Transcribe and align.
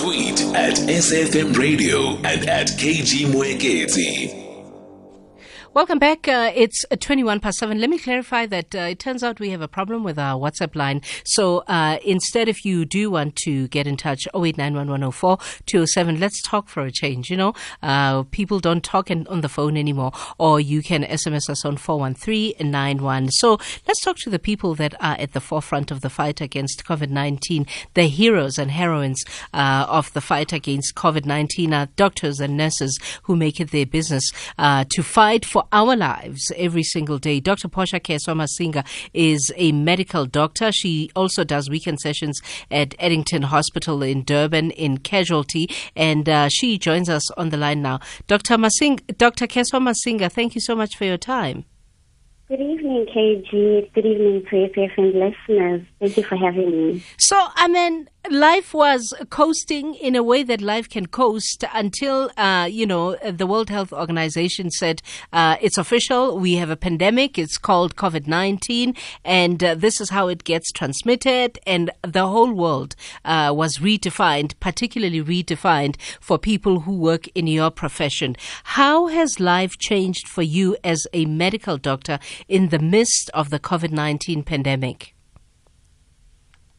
Tweet 0.00 0.40
at 0.54 0.76
SAFM 0.88 1.54
Radio 1.58 2.16
and 2.24 2.48
at 2.48 2.68
KG 2.68 3.26
Mwekezi. 3.26 4.49
Welcome 5.72 6.00
back. 6.00 6.26
Uh, 6.26 6.50
it's 6.52 6.84
uh, 6.90 6.96
21 6.96 7.38
past 7.38 7.58
7. 7.58 7.78
Let 7.78 7.90
me 7.90 7.98
clarify 8.00 8.44
that 8.46 8.74
uh, 8.74 8.78
it 8.90 8.98
turns 8.98 9.22
out 9.22 9.38
we 9.38 9.50
have 9.50 9.60
a 9.60 9.68
problem 9.68 10.02
with 10.02 10.18
our 10.18 10.36
WhatsApp 10.36 10.74
line. 10.74 11.00
So 11.24 11.58
uh, 11.68 12.00
instead, 12.04 12.48
if 12.48 12.64
you 12.64 12.84
do 12.84 13.08
want 13.08 13.36
to 13.44 13.68
get 13.68 13.86
in 13.86 13.96
touch, 13.96 14.26
0891104207, 14.34 16.18
let's 16.18 16.42
talk 16.42 16.68
for 16.68 16.82
a 16.82 16.90
change. 16.90 17.30
You 17.30 17.36
know, 17.36 17.54
uh, 17.84 18.24
people 18.32 18.58
don't 18.58 18.82
talk 18.82 19.12
in, 19.12 19.28
on 19.28 19.42
the 19.42 19.48
phone 19.48 19.76
anymore, 19.76 20.10
or 20.38 20.58
you 20.58 20.82
can 20.82 21.04
SMS 21.04 21.48
us 21.48 21.64
on 21.64 21.76
41391. 21.76 23.30
So 23.30 23.56
let's 23.86 24.00
talk 24.00 24.16
to 24.22 24.30
the 24.30 24.40
people 24.40 24.74
that 24.74 25.00
are 25.00 25.14
at 25.20 25.34
the 25.34 25.40
forefront 25.40 25.92
of 25.92 26.00
the 26.00 26.10
fight 26.10 26.40
against 26.40 26.84
COVID 26.84 27.10
19. 27.10 27.64
The 27.94 28.08
heroes 28.08 28.58
and 28.58 28.72
heroines 28.72 29.22
uh, 29.54 29.86
of 29.88 30.12
the 30.14 30.20
fight 30.20 30.52
against 30.52 30.96
COVID 30.96 31.26
19 31.26 31.72
are 31.72 31.86
doctors 31.94 32.40
and 32.40 32.56
nurses 32.56 32.98
who 33.22 33.36
make 33.36 33.60
it 33.60 33.70
their 33.70 33.86
business 33.86 34.32
to 34.58 35.02
fight 35.04 35.44
for 35.44 35.59
for 35.60 35.68
our 35.72 35.96
lives 35.96 36.52
every 36.56 36.82
single 36.82 37.18
day. 37.18 37.40
Dr. 37.40 37.68
Kheswa 37.68 38.34
Masinga 38.34 38.86
is 39.12 39.52
a 39.56 39.72
medical 39.72 40.24
doctor. 40.24 40.72
She 40.72 41.10
also 41.14 41.44
does 41.44 41.68
weekend 41.68 42.00
sessions 42.00 42.40
at 42.70 42.94
Addington 42.98 43.42
Hospital 43.42 44.02
in 44.02 44.24
Durban 44.24 44.70
in 44.70 44.98
casualty, 44.98 45.68
and 45.94 46.28
uh, 46.28 46.48
she 46.48 46.78
joins 46.78 47.08
us 47.08 47.30
on 47.32 47.50
the 47.50 47.56
line 47.56 47.82
now. 47.82 48.00
Dr. 48.26 48.56
Masing, 48.56 49.00
Dr. 49.18 49.46
Masinga, 49.46 50.30
thank 50.32 50.54
you 50.54 50.60
so 50.60 50.74
much 50.74 50.96
for 50.96 51.04
your 51.04 51.18
time. 51.18 51.64
Good 52.48 52.60
evening, 52.60 53.06
KG. 53.14 53.92
Good 53.92 54.06
evening 54.06 54.44
to 54.50 54.68
FM 54.74 55.14
listeners. 55.14 55.86
Thank 56.00 56.16
you 56.16 56.24
for 56.24 56.36
having 56.36 56.70
me. 56.70 57.04
So, 57.16 57.36
I 57.54 57.68
mean, 57.68 58.08
life 58.28 58.74
was 58.74 59.14
coasting 59.30 59.94
in 59.94 60.14
a 60.14 60.22
way 60.22 60.42
that 60.42 60.60
life 60.60 60.88
can 60.88 61.06
coast 61.06 61.64
until, 61.72 62.30
uh, 62.36 62.68
you 62.70 62.86
know, 62.86 63.16
the 63.16 63.46
World 63.46 63.70
Health 63.70 63.92
Organization 63.92 64.70
said 64.70 65.00
uh, 65.32 65.56
it's 65.60 65.78
official. 65.78 66.38
We 66.38 66.54
have 66.54 66.70
a 66.70 66.76
pandemic. 66.76 67.38
It's 67.38 67.56
called 67.56 67.96
COVID 67.96 68.26
19, 68.26 68.94
and 69.24 69.64
uh, 69.64 69.74
this 69.74 70.00
is 70.00 70.10
how 70.10 70.28
it 70.28 70.44
gets 70.44 70.70
transmitted. 70.70 71.58
And 71.66 71.90
the 72.02 72.26
whole 72.26 72.52
world 72.52 72.94
uh, 73.24 73.52
was 73.56 73.78
redefined, 73.78 74.52
particularly 74.60 75.22
redefined 75.22 76.00
for 76.20 76.38
people 76.38 76.80
who 76.80 76.96
work 76.96 77.26
in 77.28 77.46
your 77.46 77.70
profession. 77.70 78.36
How 78.64 79.06
has 79.06 79.40
life 79.40 79.78
changed 79.78 80.28
for 80.28 80.42
you 80.42 80.76
as 80.84 81.06
a 81.12 81.24
medical 81.24 81.78
doctor 81.78 82.18
in 82.48 82.68
the 82.68 82.78
midst 82.78 83.30
of 83.32 83.50
the 83.50 83.58
COVID 83.58 83.92
19 83.92 84.42
pandemic? 84.42 85.14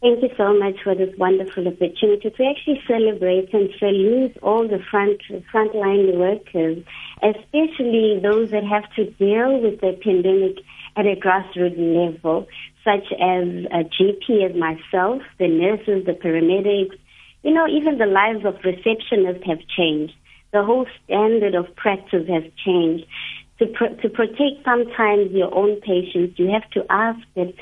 Thank 0.02 0.24
you 0.24 0.30
so 0.36 0.58
much 0.58 0.82
for 0.84 0.96
this 0.96 1.16
wonderful 1.20 1.68
opportunity 1.68 2.32
to 2.32 2.44
actually 2.44 2.82
celebrate 2.88 3.54
and 3.54 3.70
salute 3.78 4.36
all 4.42 4.68
the 4.68 4.80
front 4.90 5.22
frontline 5.54 6.18
workers, 6.18 6.84
especially 7.22 8.20
those 8.20 8.50
that 8.50 8.64
have 8.64 8.92
to 8.96 9.12
deal 9.12 9.62
with 9.62 9.80
the 9.80 9.96
pandemic 10.04 10.58
at 10.96 11.06
a 11.06 11.16
grassroots 11.16 11.78
level, 11.78 12.48
such 12.84 13.14
as 13.14 13.46
a 13.70 13.86
GP 13.94 14.50
as 14.50 14.56
myself, 14.56 15.22
the 15.38 15.48
nurses, 15.48 16.04
the 16.08 16.14
paramedics. 16.14 16.98
You 17.44 17.54
know, 17.54 17.68
even 17.68 18.00
the 18.00 18.08
lives 18.08 18.44
of 18.44 18.56
receptionists 18.66 19.46
have 19.46 19.60
changed. 19.78 20.16
The 20.52 20.64
whole 20.64 20.88
standard 21.06 21.54
of 21.54 21.76
practice 21.76 22.28
has 22.28 22.44
changed. 22.66 23.06
To, 23.60 23.68
to 23.68 24.10
protect 24.10 24.66
sometimes 24.66 25.32
your 25.32 25.54
own 25.54 25.80
patients, 25.82 26.40
you 26.40 26.50
have 26.50 26.68
to 26.72 26.84
ask 26.90 27.20
that 27.36 27.54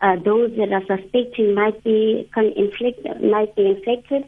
uh, 0.00 0.16
those 0.24 0.50
that 0.56 0.72
are 0.72 0.84
suspecting 0.86 1.54
might 1.54 1.82
be 1.82 2.30
inflict, 2.36 3.04
might 3.22 3.54
be 3.56 3.66
infected, 3.66 4.24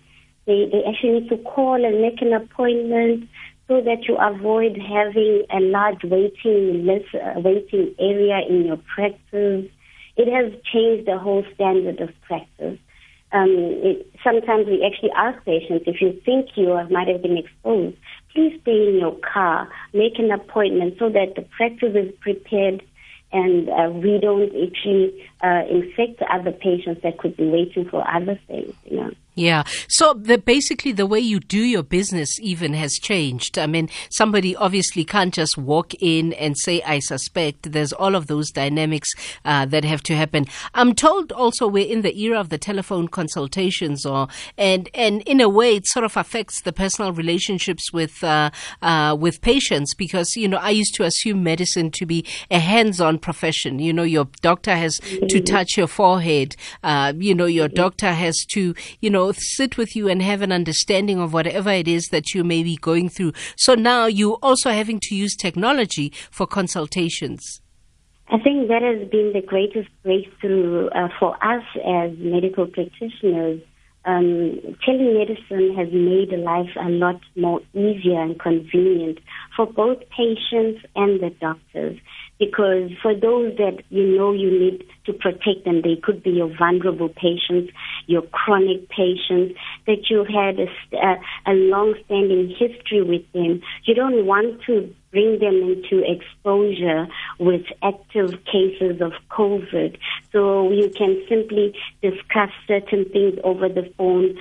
they, 0.47 0.69
they 0.71 0.83
actually 0.85 1.21
need 1.21 1.29
to 1.29 1.37
call 1.39 1.85
and 1.85 2.01
make 2.03 2.21
an 2.23 2.33
appointment 2.33 3.29
so 3.69 3.81
that 3.81 4.09
you 4.09 4.17
avoid 4.17 4.77
having 4.77 5.45
a 5.51 5.61
large 5.61 6.03
waiting 6.03 6.85
list, 6.87 7.15
uh, 7.15 7.39
waiting 7.39 7.95
area 8.01 8.41
in 8.49 8.67
your 8.67 8.79
practice. 8.95 9.71
It 10.17 10.29
has 10.33 10.53
changed 10.73 11.07
the 11.07 11.19
whole 11.19 11.45
standard 11.55 12.01
of 12.01 12.11
practice. 12.23 12.79
Um, 13.33 13.49
it, 13.49 14.13
sometimes 14.25 14.67
we 14.67 14.85
actually 14.85 15.13
ask 15.17 15.45
patients 15.45 15.85
if 15.87 16.01
you 16.01 16.21
think 16.25 16.49
you 16.57 16.75
might 16.91 17.07
have 17.07 17.23
been 17.23 17.39
exposed, 17.39 17.97
please 18.35 18.59
stay 18.63 18.89
in 18.89 18.99
your 18.99 19.17
car, 19.33 19.69
make 19.95 20.19
an 20.19 20.33
appointment 20.33 20.97
so 20.99 21.09
that 21.11 21.37
the 21.37 21.43
practice 21.43 21.95
is 21.95 22.13
prepared 22.21 22.83
and 23.33 23.69
uh, 23.69 23.91
we 23.91 24.19
don't 24.19 24.51
actually 24.67 25.29
uh, 25.43 25.63
infect 25.71 26.23
other 26.23 26.53
patients 26.53 27.03
that 27.03 27.19
could 27.19 27.37
be 27.37 27.49
waiting 27.49 27.89
for 27.89 28.07
other 28.09 28.39
things. 28.47 28.75
You 28.85 28.97
know. 28.97 29.11
Yeah. 29.41 29.63
So 29.89 30.13
the, 30.13 30.37
basically, 30.37 30.93
the 30.93 31.07
way 31.07 31.19
you 31.19 31.41
do 31.41 31.63
your 31.63 31.83
business 31.83 32.39
even 32.41 32.75
has 32.75 32.99
changed. 32.99 33.59
I 33.59 33.67
mean, 33.67 33.89
somebody 34.11 34.55
obviously 34.55 35.03
can't 35.03 35.33
just 35.33 35.57
walk 35.57 35.95
in 35.95 36.35
and 36.35 36.59
say, 36.59 36.83
I 36.83 36.99
suspect. 36.99 37.73
There's 37.73 37.95
all 37.95 38.15
of 38.15 38.27
those 38.27 38.51
dynamics 38.51 39.09
uh, 39.47 39.65
that 39.65 39.83
have 39.83 40.03
to 40.05 40.15
happen. 40.15 40.45
I'm 40.75 40.95
told 40.95 41.33
also 41.33 41.67
we're 41.67 41.91
in 41.91 42.03
the 42.03 42.15
era 42.21 42.39
of 42.39 42.51
the 42.51 42.59
telephone 42.59 43.09
consultations, 43.09 44.05
or 44.05 44.29
and 44.59 44.91
and 44.95 45.23
in 45.23 45.41
a 45.41 45.49
way, 45.49 45.77
it 45.77 45.87
sort 45.87 46.05
of 46.05 46.19
affects 46.19 46.61
the 46.61 46.73
personal 46.73 47.15
relationships 47.15 47.95
with 47.95 48.23
uh, 48.23 48.51
uh, 48.83 49.17
with 49.19 49.41
patients 49.41 49.95
because 49.95 50.37
you 50.37 50.49
know 50.49 50.59
I 50.59 50.69
used 50.69 50.95
to 50.97 51.05
assume 51.05 51.43
medicine 51.43 51.91
to 51.93 52.05
be 52.05 52.27
a 52.51 52.59
hands-on 52.59 53.21
profession. 53.21 53.79
You 53.79 53.95
know, 53.95 54.03
your 54.03 54.27
doctor 54.43 54.77
has 54.77 54.99
mm-hmm. 54.99 55.29
to 55.29 55.41
touch 55.41 55.79
your 55.79 55.87
forehead. 55.87 56.57
Uh, 56.83 57.15
you 57.17 57.35
know, 57.35 57.47
your 57.47 57.69
doctor 57.69 58.13
has 58.13 58.45
to 58.51 58.75
you 59.01 59.09
know 59.09 59.30
sit 59.33 59.77
with 59.77 59.95
you 59.95 60.09
and 60.09 60.23
have 60.23 60.43
an 60.43 60.53
understanding 60.53 61.21
of 61.21 61.33
whatever 61.33 61.71
it 61.71 61.89
is 61.89 62.09
that 62.09 62.35
you 62.35 62.45
may 62.45 62.63
be 62.63 62.77
going 62.77 63.09
through. 63.09 63.33
So 63.57 63.75
now 63.75 64.07
you're 64.07 64.39
also 64.43 64.71
having 64.71 65.01
to 65.01 65.15
use 65.15 65.37
technology 65.37 66.13
for 66.31 66.47
consultations. 66.47 67.61
I 68.29 68.39
think 68.39 68.69
that 68.69 68.83
has 68.83 69.09
been 69.09 69.33
the 69.33 69.43
greatest 69.43 69.89
breakthrough 70.05 70.89
uh, 70.89 71.09
for 71.19 71.35
us 71.45 71.65
as 71.85 72.13
medical 72.19 72.67
practitioners. 72.67 73.61
Um, 74.05 74.77
telemedicine 74.87 75.77
has 75.77 75.93
made 75.93 76.33
life 76.39 76.71
a 76.81 76.89
lot 76.89 77.21
more 77.37 77.61
easier 77.75 78.23
and 78.23 78.39
convenient 78.39 79.19
for 79.57 79.67
both 79.67 79.99
patients 80.11 80.81
and 80.95 81.21
the 81.21 81.31
doctors 81.41 81.99
because 82.41 82.91
for 83.03 83.15
those 83.15 83.57
that 83.59 83.83
you 83.91 84.17
know 84.17 84.33
you 84.33 84.51
need 84.51 84.83
to 85.05 85.13
protect 85.13 85.65
them, 85.65 85.83
they 85.83 85.97
could 86.03 86.23
be 86.23 86.31
your 86.31 86.51
vulnerable 86.57 87.11
patients, 87.11 87.71
your 88.07 88.23
chronic 88.23 88.89
patients, 88.89 89.55
that 89.87 90.09
you've 90.09 90.27
had 90.27 90.59
a, 90.59 90.67
a, 90.97 91.11
uh, 91.11 91.17
a 91.47 91.53
long-standing 91.53 92.49
history 92.49 93.03
with 93.03 93.31
them. 93.33 93.61
You 93.85 93.95
don't 93.95 94.25
want 94.25 94.63
to 94.67 94.93
bring 95.11 95.39
them 95.41 95.57
into 95.57 96.03
exposure 96.07 97.07
with 97.39 97.63
active 97.83 98.45
cases 98.45 99.01
of 99.01 99.13
COVID. 99.31 99.99
So 100.33 100.71
you 100.71 100.91
can 100.97 101.23
simply 101.29 101.75
discuss 102.01 102.51
certain 102.67 103.05
things 103.11 103.39
over 103.45 103.69
the 103.69 103.93
phone, 103.99 104.39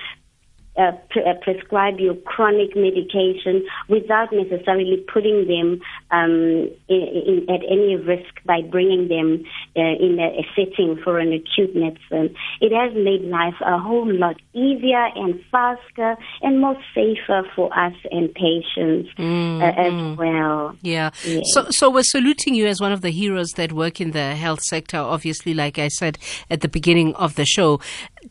uh, 0.79 0.91
pre- 1.09 1.23
uh, 1.23 1.33
prescribe 1.41 1.99
you 1.99 2.15
chronic 2.25 2.75
medication 2.75 3.65
without 3.89 4.31
necessarily 4.31 5.03
putting 5.11 5.47
them 5.47 5.81
um, 6.11 6.69
in, 6.87 7.01
in, 7.27 7.45
at 7.49 7.61
any 7.69 7.95
risk 7.95 8.33
by 8.45 8.61
bringing 8.61 9.07
them 9.07 9.43
uh, 9.75 9.81
in 9.81 10.17
a, 10.19 10.39
a, 10.39 10.47
setting 10.55 10.97
for 11.03 11.19
an 11.19 11.33
acute 11.33 11.75
medicine. 11.75 12.35
It 12.61 12.71
has 12.71 12.93
made 12.95 13.29
life 13.29 13.55
a 13.65 13.77
whole 13.77 14.11
lot 14.11 14.37
easier 14.53 15.05
and 15.15 15.39
faster 15.51 16.15
and 16.41 16.59
more 16.61 16.77
safer 16.95 17.43
for 17.55 17.77
us 17.77 17.93
and 18.11 18.33
patients 18.33 19.09
mm, 19.17 19.61
as 19.61 19.93
mm. 19.93 20.17
well. 20.17 20.75
Yeah. 20.81 21.11
Yes. 21.25 21.43
So, 21.53 21.69
so 21.69 21.89
we're 21.89 22.03
saluting 22.03 22.55
you 22.55 22.67
as 22.67 22.79
one 22.79 22.91
of 22.91 23.01
the 23.01 23.11
heroes 23.11 23.51
that 23.53 23.73
work 23.73 23.99
in 23.99 24.11
the 24.11 24.35
health 24.35 24.61
sector. 24.61 24.97
Obviously, 24.97 25.53
like 25.53 25.77
I 25.77 25.89
said 25.89 26.17
at 26.49 26.61
the 26.61 26.69
beginning 26.69 27.13
of 27.15 27.35
the 27.35 27.45
show, 27.45 27.81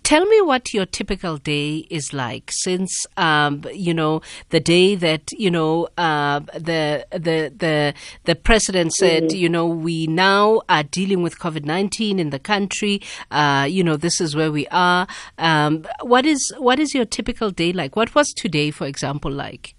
tell 0.03 0.25
me 0.27 0.41
what 0.43 0.75
your 0.75 0.87
typical 0.87 1.37
day 1.37 1.87
is 1.91 2.13
like 2.13 2.51
since 2.53 3.07
um, 3.17 3.63
you 3.73 3.95
know 3.95 4.21
the 4.51 4.61
day 4.61 4.95
that 4.95 5.33
you 5.33 5.51
know 5.51 5.89
uh, 5.97 6.41
the 6.55 7.07
the 7.13 7.53
the 7.57 7.95
the 8.25 8.35
president 8.35 8.93
said 8.93 9.25
mm-hmm. 9.25 9.37
you 9.37 9.49
know 9.49 9.67
we 9.67 10.07
now 10.07 10.61
are 10.69 10.83
dealing 10.83 11.23
with 11.23 11.39
COVID 11.39 11.65
nineteen 11.65 12.19
in 12.19 12.31
the 12.31 12.39
country. 12.39 13.01
Uh, 13.31 13.67
you 13.69 13.83
know 13.83 13.97
this 13.97 14.21
is 14.21 14.35
where 14.35 14.53
we 14.53 14.67
are. 14.69 15.07
Um, 15.39 15.87
what 16.03 16.27
is 16.27 16.53
what 16.59 16.79
is 16.79 16.95
your 16.95 17.05
typical 17.05 17.51
day 17.51 17.73
like? 17.73 17.97
What 17.97 18.15
was 18.15 18.33
today, 18.33 18.71
for 18.71 18.87
example, 18.87 19.31
like? 19.31 19.75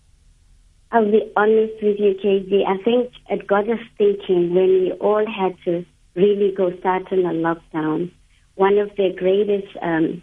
I'll 0.91 1.09
be 1.09 1.31
honest 1.35 1.73
with 1.83 1.99
you, 1.99 2.15
KG. 2.23 2.65
I 2.65 2.81
think 2.83 3.11
it 3.29 3.45
got 3.45 3.69
us 3.69 3.79
thinking 3.97 4.55
when 4.55 4.69
we 4.81 4.91
all 4.93 5.23
had 5.25 5.55
to 5.65 5.85
really 6.15 6.51
go 6.55 6.75
start 6.79 7.03
on 7.11 7.19
a 7.19 7.33
lockdown. 7.33 8.11
One 8.59 8.77
of 8.77 8.89
the 8.97 9.13
greatest 9.17 9.71
um, 9.81 10.21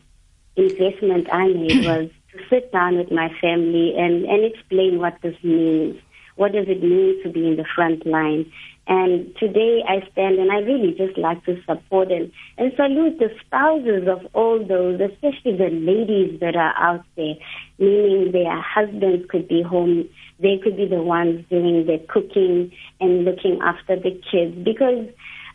investment 0.56 1.26
I 1.32 1.48
made 1.48 1.86
was 1.92 2.10
to 2.32 2.38
sit 2.50 2.70
down 2.70 2.98
with 2.98 3.10
my 3.10 3.30
family 3.40 3.94
and, 3.96 4.26
and 4.26 4.44
explain 4.44 4.98
what 4.98 5.16
this 5.22 5.36
means. 5.42 5.96
what 6.34 6.52
does 6.52 6.66
it 6.68 6.82
mean 6.82 7.22
to 7.22 7.30
be 7.30 7.46
in 7.48 7.56
the 7.56 7.64
front 7.74 8.04
line. 8.04 8.52
And 8.86 9.34
today 9.36 9.82
I 9.88 10.06
stand 10.12 10.38
and 10.38 10.52
I 10.52 10.58
really 10.58 10.92
just 10.92 11.16
like 11.16 11.42
to 11.46 11.56
support 11.64 12.12
and, 12.12 12.30
and 12.58 12.72
salute 12.76 13.18
the 13.18 13.30
spouses 13.40 14.06
of 14.06 14.26
all 14.34 14.62
those, 14.62 15.00
especially 15.00 15.56
the 15.56 15.70
ladies 15.72 16.38
that 16.40 16.56
are 16.56 16.74
out 16.76 17.06
there, 17.16 17.36
meaning 17.78 18.32
their 18.32 18.60
husbands 18.60 19.24
could 19.30 19.48
be 19.48 19.62
home. 19.62 20.10
They 20.40 20.58
could 20.62 20.76
be 20.76 20.86
the 20.86 21.02
ones 21.02 21.42
doing 21.48 21.86
the 21.86 22.04
cooking 22.06 22.70
and 23.00 23.24
looking 23.24 23.58
after 23.62 23.96
the 23.96 24.12
kids 24.30 24.54
because 24.62 25.08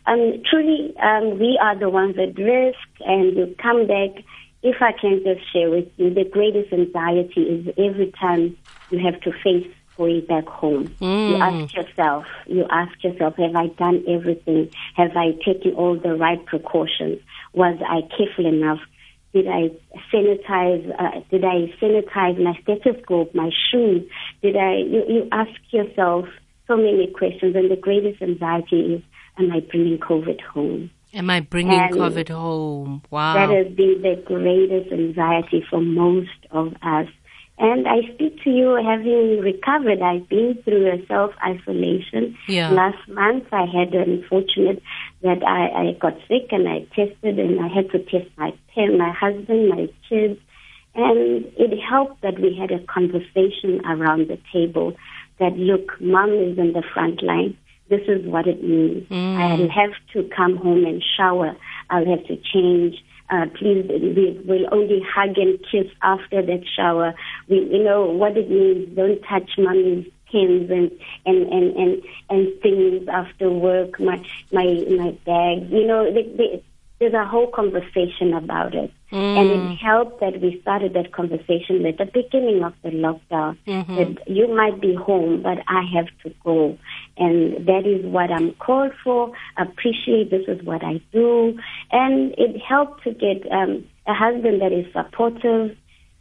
um, 0.06 0.42
truly 0.48 0.94
um, 0.98 1.38
we 1.38 1.58
are 1.60 1.78
the 1.78 1.88
ones 1.88 2.16
at 2.18 2.36
risk 2.38 2.88
and 3.00 3.36
you 3.36 3.54
come 3.60 3.86
back. 3.86 4.24
If 4.62 4.76
I 4.80 4.92
can 4.92 5.22
just 5.24 5.52
share 5.52 5.70
with 5.70 5.88
you, 5.96 6.14
the 6.14 6.24
greatest 6.24 6.72
anxiety 6.72 7.42
is 7.42 7.68
every 7.76 8.12
time 8.18 8.56
you 8.90 8.98
have 9.00 9.20
to 9.22 9.32
face 9.42 9.66
going 9.96 10.24
back 10.26 10.46
home. 10.46 10.88
Mm. 11.00 11.30
You 11.30 11.36
ask 11.36 11.74
yourself, 11.74 12.24
you 12.46 12.64
ask 12.70 13.02
yourself, 13.02 13.34
have 13.36 13.56
I 13.56 13.66
done 13.68 14.04
everything? 14.08 14.70
Have 14.96 15.16
I 15.16 15.32
taken 15.44 15.74
all 15.74 15.98
the 15.98 16.14
right 16.14 16.44
precautions? 16.46 17.20
Was 17.52 17.76
I 17.86 18.02
careful 18.16 18.46
enough? 18.46 18.80
Did 19.32 19.48
I 19.48 19.70
sanitize? 20.12 20.84
Uh, 20.98 21.20
did 21.30 21.44
I 21.44 21.72
sanitize 21.80 22.42
my 22.42 22.58
stethoscope, 22.62 23.34
my 23.34 23.50
shoes? 23.70 24.08
Did 24.42 24.56
I? 24.56 24.76
You, 24.76 25.04
you 25.08 25.28
ask 25.32 25.50
yourself 25.70 26.26
so 26.68 26.76
many 26.76 27.06
questions, 27.08 27.56
and 27.56 27.70
the 27.70 27.76
greatest 27.76 28.22
anxiety 28.22 28.94
is, 28.94 29.02
am 29.38 29.52
I 29.52 29.60
bringing 29.60 29.98
COVID 29.98 30.40
home? 30.40 30.90
Am 31.14 31.28
I 31.28 31.40
bringing 31.40 31.78
and 31.78 31.94
COVID 31.94 32.28
home? 32.30 33.02
Wow. 33.10 33.34
That 33.34 33.50
has 33.54 33.72
been 33.74 34.00
the 34.02 34.22
greatest 34.24 34.92
anxiety 34.92 35.64
for 35.68 35.80
most 35.80 36.30
of 36.50 36.74
us. 36.82 37.06
And 37.58 37.86
I 37.86 38.00
speak 38.14 38.42
to 38.44 38.50
you 38.50 38.74
having 38.82 39.40
recovered. 39.40 40.00
I've 40.00 40.28
been 40.28 40.58
through 40.64 40.90
a 40.90 41.06
self 41.06 41.32
isolation. 41.44 42.36
Yeah. 42.48 42.70
Last 42.70 43.06
month, 43.08 43.44
I 43.52 43.66
had 43.66 43.94
an 43.94 44.10
unfortunate 44.10 44.82
that 45.22 45.44
I, 45.46 45.68
I 45.68 45.92
got 46.00 46.14
sick 46.28 46.48
and 46.50 46.66
I 46.66 46.80
tested 46.96 47.38
and 47.38 47.60
I 47.60 47.68
had 47.68 47.90
to 47.90 47.98
test 47.98 48.30
my 48.38 48.54
parent, 48.74 48.98
my 48.98 49.12
husband, 49.12 49.68
my 49.68 49.88
kids. 50.08 50.40
And 50.94 51.46
it 51.56 51.78
helped 51.78 52.22
that 52.22 52.38
we 52.38 52.56
had 52.58 52.70
a 52.70 52.84
conversation 52.86 53.80
around 53.86 54.28
the 54.28 54.38
table 54.52 54.96
that, 55.38 55.56
look, 55.56 56.00
mom 56.00 56.32
is 56.32 56.58
in 56.58 56.72
the 56.72 56.82
front 56.92 57.22
line. 57.22 57.56
This 57.92 58.08
is 58.08 58.24
what 58.26 58.46
it 58.46 58.62
means. 58.64 59.06
Mm. 59.10 59.36
I'll 59.36 59.68
have 59.68 59.92
to 60.14 60.26
come 60.34 60.56
home 60.56 60.86
and 60.86 61.04
shower. 61.16 61.54
I'll 61.90 62.06
have 62.06 62.24
to 62.26 62.36
change 62.52 62.96
uh, 63.32 63.46
please, 63.58 63.86
we 63.88 64.38
will 64.44 64.66
only 64.72 65.00
hug 65.14 65.38
and 65.38 65.58
kiss 65.70 65.90
after 66.02 66.42
that 66.42 66.64
shower. 66.76 67.14
We, 67.48 67.60
you 67.60 67.82
know 67.82 68.04
what 68.04 68.36
it 68.36 68.50
means. 68.50 68.94
Don't 68.94 69.22
touch 69.22 69.50
mommy's 69.56 70.06
pins 70.30 70.70
and 70.70 70.90
and 71.24 71.46
and 71.50 71.76
and 71.76 72.02
and 72.28 72.60
things 72.60 73.08
after 73.08 73.50
work. 73.50 73.98
My 73.98 74.18
my 74.52 74.84
my 74.90 75.10
bag. 75.24 75.70
You 75.70 75.86
know, 75.86 76.12
they, 76.12 76.24
they, 76.36 76.62
there's 77.02 77.14
a 77.14 77.26
whole 77.26 77.48
conversation 77.48 78.32
about 78.32 78.74
it. 78.76 78.92
Mm. 79.10 79.36
And 79.36 79.50
it 79.50 79.76
helped 79.76 80.20
that 80.20 80.40
we 80.40 80.60
started 80.62 80.94
that 80.94 81.12
conversation 81.12 81.84
at 81.84 81.98
the 81.98 82.04
beginning 82.04 82.62
of 82.62 82.74
the 82.84 82.90
lockdown. 82.90 83.58
Mm-hmm. 83.66 83.96
That 83.96 84.30
you 84.30 84.46
might 84.54 84.80
be 84.80 84.94
home, 84.94 85.42
but 85.42 85.58
I 85.66 85.82
have 85.94 86.06
to 86.22 86.32
go. 86.44 86.78
And 87.16 87.66
that 87.66 87.84
is 87.86 88.06
what 88.06 88.30
I'm 88.30 88.52
called 88.54 88.92
for. 89.02 89.32
Appreciate 89.58 90.30
this 90.30 90.46
is 90.46 90.64
what 90.64 90.84
I 90.84 91.00
do. 91.12 91.58
And 91.90 92.34
it 92.38 92.60
helped 92.60 93.02
to 93.02 93.10
get 93.10 93.50
um, 93.50 93.84
a 94.06 94.14
husband 94.14 94.62
that 94.62 94.72
is 94.72 94.86
supportive, 94.92 95.76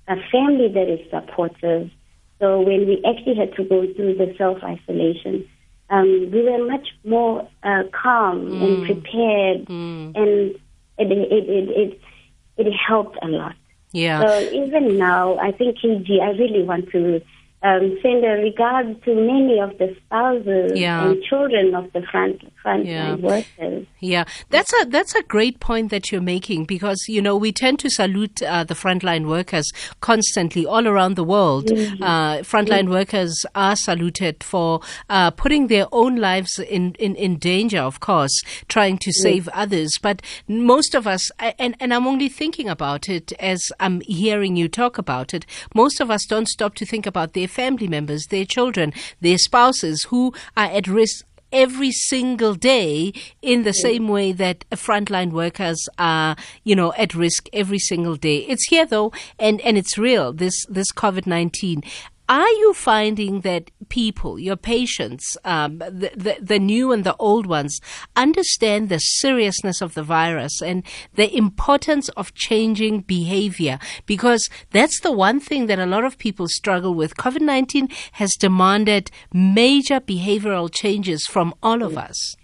a 0.08 0.16
family 0.32 0.68
that 0.74 0.90
is 0.90 1.08
supportive. 1.12 1.92
So 2.40 2.60
when 2.60 2.88
we 2.88 3.04
actually 3.06 3.36
had 3.36 3.54
to 3.54 3.64
go 3.64 3.86
through 3.94 4.16
the 4.16 4.34
self 4.36 4.58
isolation, 4.64 5.48
um, 5.92 6.32
we 6.32 6.42
were 6.42 6.66
much 6.66 6.88
more 7.06 7.48
uh, 7.62 7.84
calm 7.92 8.48
mm. 8.48 8.64
and 8.64 8.86
prepared 8.86 9.66
mm. 9.68 10.18
and 10.18 10.56
it 11.02 11.12
it 11.12 11.50
it 11.50 11.70
it, 11.70 12.02
it 12.58 12.74
helped 12.74 13.18
a 13.22 13.28
lot. 13.28 13.56
Yeah. 13.92 14.22
So 14.22 14.40
even 14.52 14.98
now, 14.98 15.38
I 15.38 15.52
think 15.52 15.80
KG, 15.80 16.22
I 16.22 16.32
really 16.32 16.64
want 16.64 16.90
to 16.92 17.22
um, 17.64 17.98
send 18.02 18.26
a 18.26 18.42
regard 18.42 19.04
to 19.04 19.14
many 19.14 19.60
of 19.60 19.78
the 19.78 19.96
spouses 20.06 20.72
yeah. 20.80 21.06
and 21.06 21.22
children 21.24 21.76
of 21.76 21.92
the 21.94 22.02
front 22.12 22.42
frontline 22.64 22.88
yeah. 22.88 23.16
workers. 23.16 23.86
Yeah, 24.00 24.24
that's 24.50 24.74
a 24.82 24.86
that's 24.86 25.14
a 25.14 25.22
great 25.24 25.60
point 25.60 25.92
that 25.92 26.12
you're 26.12 26.22
making 26.22 26.66
because 26.66 27.06
you 27.08 27.22
know 27.22 27.36
we 27.36 27.52
tend 27.52 27.78
to 27.80 27.90
salute 27.90 28.42
uh, 28.42 28.64
the 28.64 28.74
frontline 28.74 29.28
workers 29.28 29.72
constantly 30.00 30.66
all 30.66 30.88
around 30.88 31.16
the 31.16 31.24
world. 31.24 31.68
Mm-hmm. 31.68 32.02
Uh, 32.02 32.38
frontline 32.38 32.84
mm-hmm. 32.84 32.94
workers 32.94 33.46
are 33.54 33.76
saluted 33.76 34.44
for 34.44 34.82
uh, 35.10 35.30
putting 35.30 35.68
their 35.68 35.86
own 35.92 36.16
lives 36.16 36.58
in, 36.58 36.96
in, 36.96 37.16
in 37.16 37.38
danger, 37.38 37.80
of 37.80 38.00
course, 38.00 38.42
trying 38.70 38.98
to 39.00 39.12
save 39.12 39.46
mm-hmm. 39.46 39.60
others. 39.60 39.92
But 40.02 40.24
most 40.48 40.96
of 40.96 41.06
us, 41.06 41.32
and 41.60 41.76
and 41.80 41.94
I'm 41.94 42.08
only 42.08 42.30
thinking 42.30 42.70
about 42.70 43.08
it 43.08 43.34
as 43.34 43.72
I'm 43.80 44.02
hearing 44.02 44.56
you 44.56 44.68
talk 44.68 44.98
about 44.98 45.36
it. 45.36 45.46
Most 45.76 46.00
of 46.00 46.10
us 46.10 46.26
don't 46.26 46.48
stop 46.48 46.74
to 46.76 46.86
think 46.86 47.06
about 47.06 47.34
their 47.34 47.48
family 47.52 47.88
members, 47.88 48.26
their 48.28 48.46
children, 48.46 48.94
their 49.20 49.38
spouses 49.38 50.04
who 50.10 50.34
are 50.56 50.66
at 50.66 50.88
risk 50.88 51.26
every 51.52 51.92
single 51.92 52.56
day 52.56 53.14
in 53.42 53.64
the 53.64 53.74
same 53.74 54.08
way 54.08 54.32
that 54.32 54.64
frontline 54.72 55.32
workers 55.32 55.90
are, 55.98 56.36
you 56.64 56.76
know, 56.76 56.94
at 56.98 57.14
risk 57.14 57.48
every 57.54 57.80
single 57.80 58.16
day. 58.16 58.38
It's 58.38 58.68
here 58.68 58.86
though, 58.86 59.12
and, 59.38 59.60
and 59.62 59.78
it's 59.78 59.98
real, 59.98 60.32
this, 60.34 60.66
this 60.68 60.92
COVID-19. 60.94 61.86
Are 62.32 62.48
you 62.48 62.74
finding 62.74 63.42
that 63.42 63.72
people, 63.90 64.40
your 64.40 64.56
patients, 64.56 65.36
um, 65.44 65.80
the, 65.80 66.12
the, 66.16 66.38
the 66.42 66.60
new 66.60 66.94
and 66.94 67.04
the 67.04 67.18
old 67.18 67.46
ones, 67.46 67.82
understand 68.16 68.88
the 68.88 69.00
seriousness 69.00 69.82
of 69.82 69.96
the 69.96 70.02
virus 70.04 70.62
and 70.62 70.86
the 71.16 71.36
importance 71.36 72.08
of 72.16 72.34
changing 72.34 73.02
behavior? 73.02 73.80
Because 74.06 74.50
that's 74.70 75.02
the 75.02 75.12
one 75.12 75.42
thing 75.42 75.66
that 75.66 75.78
a 75.78 75.86
lot 75.86 76.06
of 76.06 76.18
people 76.18 76.48
struggle 76.48 76.94
with. 76.94 77.18
COVID 77.18 77.42
19 77.42 77.90
has 78.14 78.32
demanded 78.40 79.12
major 79.34 80.00
behavioral 80.00 80.74
changes 80.74 81.28
from 81.28 81.54
all 81.62 81.84
of 81.84 81.98
us. 81.98 82.38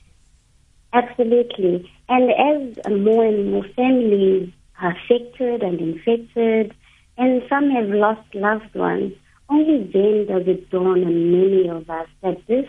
Absolutely. 0.92 1.89
And 2.10 2.30
as 2.31 2.92
more 2.92 3.24
and 3.24 3.51
more 3.51 3.66
families 3.74 4.51
are 4.81 4.92
affected 4.98 5.63
and 5.63 5.80
infected, 5.80 6.75
and 7.18 7.42
some 7.48 7.69
have 7.69 7.88
lost 7.88 8.36
loved 8.36 8.75
ones, 8.75 9.13
only 9.50 9.90
then 9.92 10.26
does 10.28 10.48
it 10.48 10.70
dawn 10.70 11.04
on 11.04 11.32
many 11.32 11.70
of 11.70 11.90
us 11.90 12.08
that 12.22 12.38
this 12.48 12.66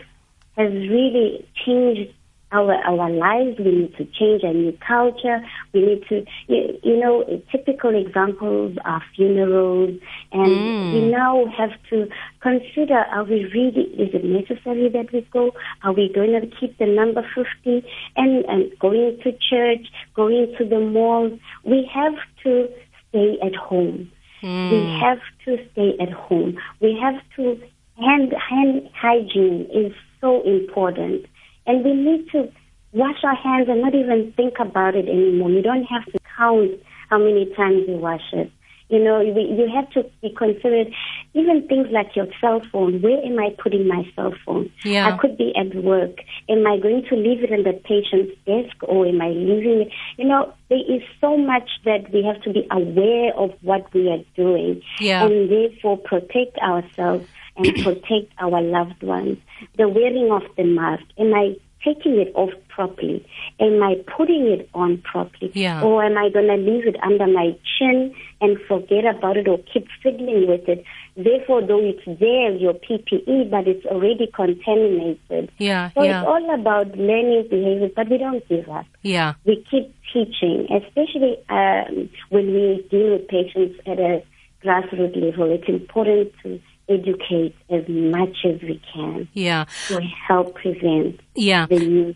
has 0.55 0.71
really 0.71 1.47
changed 1.65 2.13
our 2.51 2.73
our 2.73 3.09
lives. 3.09 3.59
We 3.59 3.71
need 3.71 3.95
to 3.97 4.05
change 4.05 4.43
a 4.43 4.53
new 4.53 4.77
culture. 4.85 5.39
We 5.73 5.85
need 5.85 6.03
to, 6.09 6.25
you, 6.47 6.79
you 6.83 6.97
know, 6.97 7.23
typical 7.51 7.95
examples 7.95 8.75
are 8.85 9.03
funerals, 9.15 9.99
and 10.31 10.51
mm. 10.51 10.93
we 10.93 11.11
now 11.11 11.45
have 11.57 11.71
to 11.91 12.07
consider: 12.41 12.95
Are 12.95 13.23
we 13.23 13.45
really? 13.53 13.83
Is 13.93 14.13
it 14.13 14.23
necessary 14.23 14.89
that 14.89 15.11
we 15.13 15.27
go? 15.31 15.51
Are 15.83 15.93
we 15.93 16.11
going 16.13 16.31
to 16.39 16.47
keep 16.59 16.77
the 16.77 16.87
number 16.87 17.23
fifty 17.35 17.87
and 18.15 18.45
and 18.45 18.71
going 18.79 19.19
to 19.23 19.31
church, 19.31 19.87
going 20.15 20.53
to 20.57 20.65
the 20.65 20.79
mall? 20.79 21.37
We 21.63 21.89
have 21.93 22.15
to 22.43 22.69
stay 23.09 23.37
at 23.43 23.55
home. 23.55 24.11
Mm. 24.41 24.71
We 24.71 24.77
hmm. 24.79 24.99
have 24.99 25.19
to 25.45 25.57
stay 25.71 25.97
at 25.99 26.11
home. 26.11 26.57
We 26.79 26.97
have 27.01 27.15
to 27.35 27.59
hand 27.97 28.33
hand 28.49 28.89
hygiene 28.93 29.67
is 29.73 29.93
so 30.21 30.41
important, 30.43 31.25
and 31.65 31.83
we 31.83 31.93
need 31.93 32.29
to 32.31 32.51
wash 32.93 33.23
our 33.23 33.35
hands 33.35 33.67
and 33.69 33.81
not 33.81 33.93
even 33.93 34.33
think 34.35 34.55
about 34.59 34.95
it 34.95 35.07
anymore. 35.07 35.49
You 35.51 35.61
don't 35.61 35.83
have 35.83 36.05
to 36.05 36.19
count 36.37 36.71
how 37.09 37.17
many 37.19 37.45
times 37.55 37.83
you 37.87 37.97
wash 37.97 38.33
it. 38.33 38.51
You 38.89 39.03
know, 39.03 39.21
you 39.21 39.69
have 39.73 39.89
to 39.91 40.03
be 40.21 40.33
considerate. 40.35 40.91
Even 41.35 41.67
things 41.67 41.87
like 41.91 42.15
your 42.15 42.25
cell 42.41 42.61
phone. 42.71 43.01
Where 43.01 43.23
am 43.23 43.37
I 43.37 43.55
putting 43.61 43.87
my 43.87 44.03
cell 44.15 44.33
phone? 44.43 44.71
Yeah. 44.83 45.07
I 45.07 45.17
could 45.17 45.37
be 45.37 45.53
at 45.55 45.75
work. 45.75 46.17
Am 46.49 46.65
I 46.65 46.77
going 46.79 47.05
to 47.09 47.15
leave 47.15 47.43
it 47.43 47.51
in 47.51 47.63
the 47.63 47.73
patient's 47.73 48.33
desk 48.45 48.75
or 48.81 49.05
am 49.05 49.21
I 49.21 49.29
leaving 49.29 49.81
it? 49.81 49.91
You 50.17 50.25
know, 50.25 50.53
there 50.69 50.79
is 50.79 51.03
so 51.21 51.37
much 51.37 51.69
that 51.85 52.11
we 52.11 52.23
have 52.23 52.41
to 52.41 52.51
be 52.51 52.67
aware 52.71 53.33
of 53.35 53.51
what 53.61 53.93
we 53.93 54.09
are 54.09 54.23
doing. 54.35 54.81
Yeah. 54.99 55.25
And 55.25 55.51
therefore 55.51 55.97
protect 55.97 56.57
ourselves 56.57 57.27
and 57.57 57.75
protect 57.83 58.33
our 58.39 58.59
loved 58.59 59.03
ones. 59.03 59.37
The 59.77 59.87
wearing 59.87 60.31
of 60.31 60.43
the 60.57 60.63
mask. 60.63 61.03
Am 61.19 61.33
I 61.35 61.57
taking 61.83 62.19
it 62.19 62.31
off 62.35 62.51
properly? 62.69 63.25
Am 63.59 63.81
I 63.83 63.95
putting 64.15 64.47
it 64.47 64.69
on 64.73 65.01
properly? 65.01 65.51
Yeah. 65.53 65.81
Or 65.81 66.03
am 66.03 66.17
I 66.17 66.29
going 66.29 66.47
to 66.47 66.55
leave 66.55 66.87
it 66.87 66.95
under 67.03 67.27
my 67.27 67.57
chin 67.77 68.13
and 68.41 68.57
forget 68.67 69.05
about 69.05 69.37
it 69.37 69.47
or 69.47 69.57
keep 69.71 69.87
fiddling 70.03 70.47
with 70.47 70.67
it? 70.67 70.83
Therefore, 71.15 71.61
though 71.65 71.81
it's 71.81 72.05
there, 72.19 72.51
your 72.55 72.73
PPE, 72.73 73.49
but 73.51 73.67
it's 73.67 73.85
already 73.85 74.31
contaminated. 74.33 75.51
Yeah, 75.57 75.91
so 75.93 76.03
yeah. 76.03 76.21
it's 76.21 76.27
all 76.27 76.53
about 76.53 76.97
learning 76.97 77.47
behavior, 77.49 77.89
but 77.93 78.09
we 78.09 78.17
don't 78.17 78.47
give 78.47 78.69
up. 78.69 78.85
Yeah. 79.01 79.33
We 79.45 79.65
keep 79.69 79.93
teaching, 80.13 80.67
especially 80.71 81.37
um, 81.49 82.09
when 82.29 82.53
we 82.53 82.87
deal 82.89 83.11
with 83.11 83.27
patients 83.27 83.79
at 83.85 83.99
a 83.99 84.23
grassroots 84.63 85.15
level. 85.15 85.51
It's 85.51 85.67
important 85.67 86.31
to 86.43 86.59
educate 86.89 87.55
as 87.69 87.87
much 87.87 88.37
as 88.45 88.61
we 88.61 88.81
can. 88.93 89.27
Yeah. 89.33 89.65
To 89.87 90.01
help 90.01 90.55
prevent 90.55 91.19
yeah. 91.35 91.65
the 91.67 91.83
use 91.83 92.15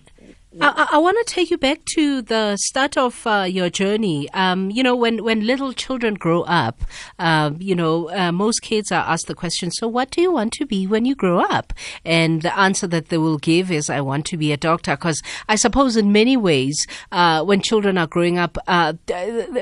I, 0.62 0.90
I 0.94 0.98
want 1.00 1.18
to 1.26 1.34
take 1.34 1.50
you 1.50 1.58
back 1.58 1.84
to 1.96 2.22
the 2.22 2.58
start 2.58 2.96
of 2.98 3.26
uh, 3.26 3.48
your 3.50 3.70
journey. 3.70 4.30
Um, 4.34 4.70
you 4.70 4.84
know, 4.84 4.96
when, 4.96 5.24
when 5.24 5.48
little 5.48 5.74
children 5.74 6.14
grow 6.14 6.42
up, 6.44 6.84
uh, 7.18 7.52
you 7.58 7.76
know, 7.76 8.10
uh, 8.12 8.32
most 8.32 8.62
kids 8.62 8.92
are 8.92 9.04
asked 9.04 9.28
the 9.28 9.36
question, 9.36 9.72
so 9.72 9.88
what 9.88 10.12
do 10.12 10.22
you 10.22 10.32
want 10.32 10.54
to 10.54 10.66
be 10.66 10.86
when 10.86 11.06
you 11.06 11.16
grow 11.16 11.40
up? 11.40 11.74
And 12.06 12.44
the 12.44 12.58
answer 12.58 12.86
that 12.88 13.10
they 13.10 13.18
will 13.18 13.40
give 13.40 13.72
is, 13.72 13.90
I 13.90 14.02
want 14.02 14.26
to 14.28 14.38
be 14.38 14.52
a 14.52 14.58
doctor. 14.58 14.92
Because 14.92 15.22
I 15.50 15.56
suppose 15.56 15.98
in 15.98 16.12
many 16.12 16.38
ways, 16.38 16.86
uh, 17.12 17.44
when 17.44 17.62
children 17.62 17.98
are 17.98 18.08
growing 18.08 18.38
up, 18.38 18.58
uh, 18.68 18.94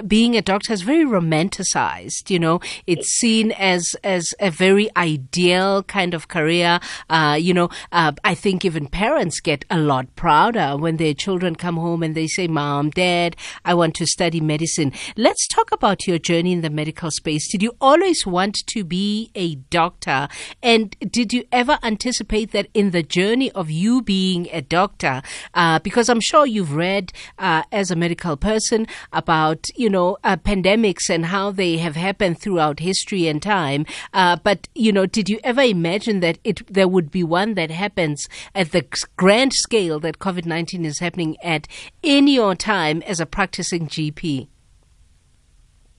being 0.08 0.36
a 0.36 0.42
doctor 0.42 0.74
is 0.74 0.82
very 0.82 1.06
romanticized. 1.06 2.30
You 2.30 2.40
know, 2.40 2.60
it's 2.86 3.08
seen 3.08 3.52
as, 3.54 3.96
as 4.04 4.34
a 4.40 4.50
very 4.50 4.90
ideal 4.98 5.84
kind 5.84 6.14
of 6.14 6.28
career. 6.28 6.80
Uh, 7.10 7.38
you 7.40 7.54
know, 7.54 7.70
I 7.92 8.36
think 8.36 8.66
even 8.66 8.88
parents 8.88 9.40
get 9.40 9.64
a 9.70 9.78
lot 9.78 10.14
prouder 10.16 10.81
when 10.82 10.98
their 10.98 11.14
children 11.14 11.56
come 11.56 11.78
home 11.78 12.04
and 12.04 12.16
they 12.16 12.28
say, 12.28 12.48
Mom, 12.48 12.90
Dad, 12.90 13.36
I 13.64 13.74
want 13.74 13.96
to 13.96 14.06
study 14.06 14.42
medicine. 14.42 14.92
Let's 15.16 15.48
talk 15.48 15.72
about 15.72 16.08
your 16.08 16.18
journey 16.18 16.54
in 16.54 16.62
the 16.62 16.70
medical 16.70 17.12
space. 17.12 17.50
Did 17.52 17.62
you 17.64 17.74
always 17.80 18.26
want 18.26 18.56
to 18.68 18.84
be 18.84 19.32
a 19.36 19.56
doctor? 19.56 20.28
And 20.62 20.96
did 21.00 21.34
you 21.34 21.46
ever 21.52 21.80
anticipate 21.84 22.52
that 22.52 22.68
in 22.74 22.92
the 22.92 23.04
journey 23.04 23.52
of 23.52 23.70
you 23.70 24.02
being 24.02 24.48
a 24.52 24.62
doctor, 24.62 25.22
uh, 25.54 25.80
because 25.80 26.10
I'm 26.10 26.22
sure 26.22 26.46
you've 26.46 26.74
read 26.74 27.12
uh, 27.38 27.64
as 27.72 27.92
a 27.92 27.96
medical 27.96 28.38
person 28.38 28.88
about, 29.12 29.68
you 29.76 29.90
know, 29.90 30.18
uh, 30.24 30.38
pandemics 30.38 31.10
and 31.10 31.28
how 31.28 31.52
they 31.52 31.78
have 31.78 31.96
happened 31.96 32.40
throughout 32.40 32.80
history 32.80 33.28
and 33.28 33.42
time. 33.42 33.86
Uh, 34.14 34.38
but, 34.44 34.68
you 34.76 34.92
know, 34.92 35.06
did 35.06 35.30
you 35.30 35.40
ever 35.44 35.62
imagine 35.62 36.22
that 36.22 36.40
it 36.44 36.62
there 36.72 36.88
would 36.88 37.12
be 37.12 37.24
one 37.24 37.56
that 37.56 37.72
happens 37.72 38.28
at 38.56 38.72
the 38.72 38.86
grand 39.18 39.54
scale 39.54 40.00
that 40.00 40.20
COVID 40.20 40.46
19 40.46 40.71
is 40.74 41.00
happening 41.00 41.38
at 41.44 41.68
in 42.02 42.28
your 42.28 42.56
time 42.56 43.02
as 43.04 43.20
a 43.20 43.26
practicing 43.26 43.88
GP? 43.88 44.48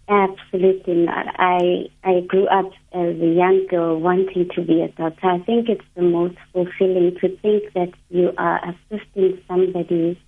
Absolutely 0.09 0.95
not. 0.95 1.27
I 1.39 1.89
I 2.05 2.21
grew 2.27 2.47
up 2.49 2.71
as 2.93 3.17
a 3.17 3.33
young 3.35 3.67
girl 3.71 3.99
wanting 3.99 4.49
to 4.55 4.63
be 4.63 4.83
a 4.83 4.89
doctor. 4.89 5.27
I 5.27 5.39
think 5.41 5.69
it's 5.69 5.85
the 5.95 6.03
most 6.03 6.37
fulfilling 6.53 7.17
to 7.21 7.37
think 7.39 7.73
that 7.75 7.93
you 8.11 8.33
are 8.37 8.61
assisting 8.69 9.41
somebody 9.47 10.21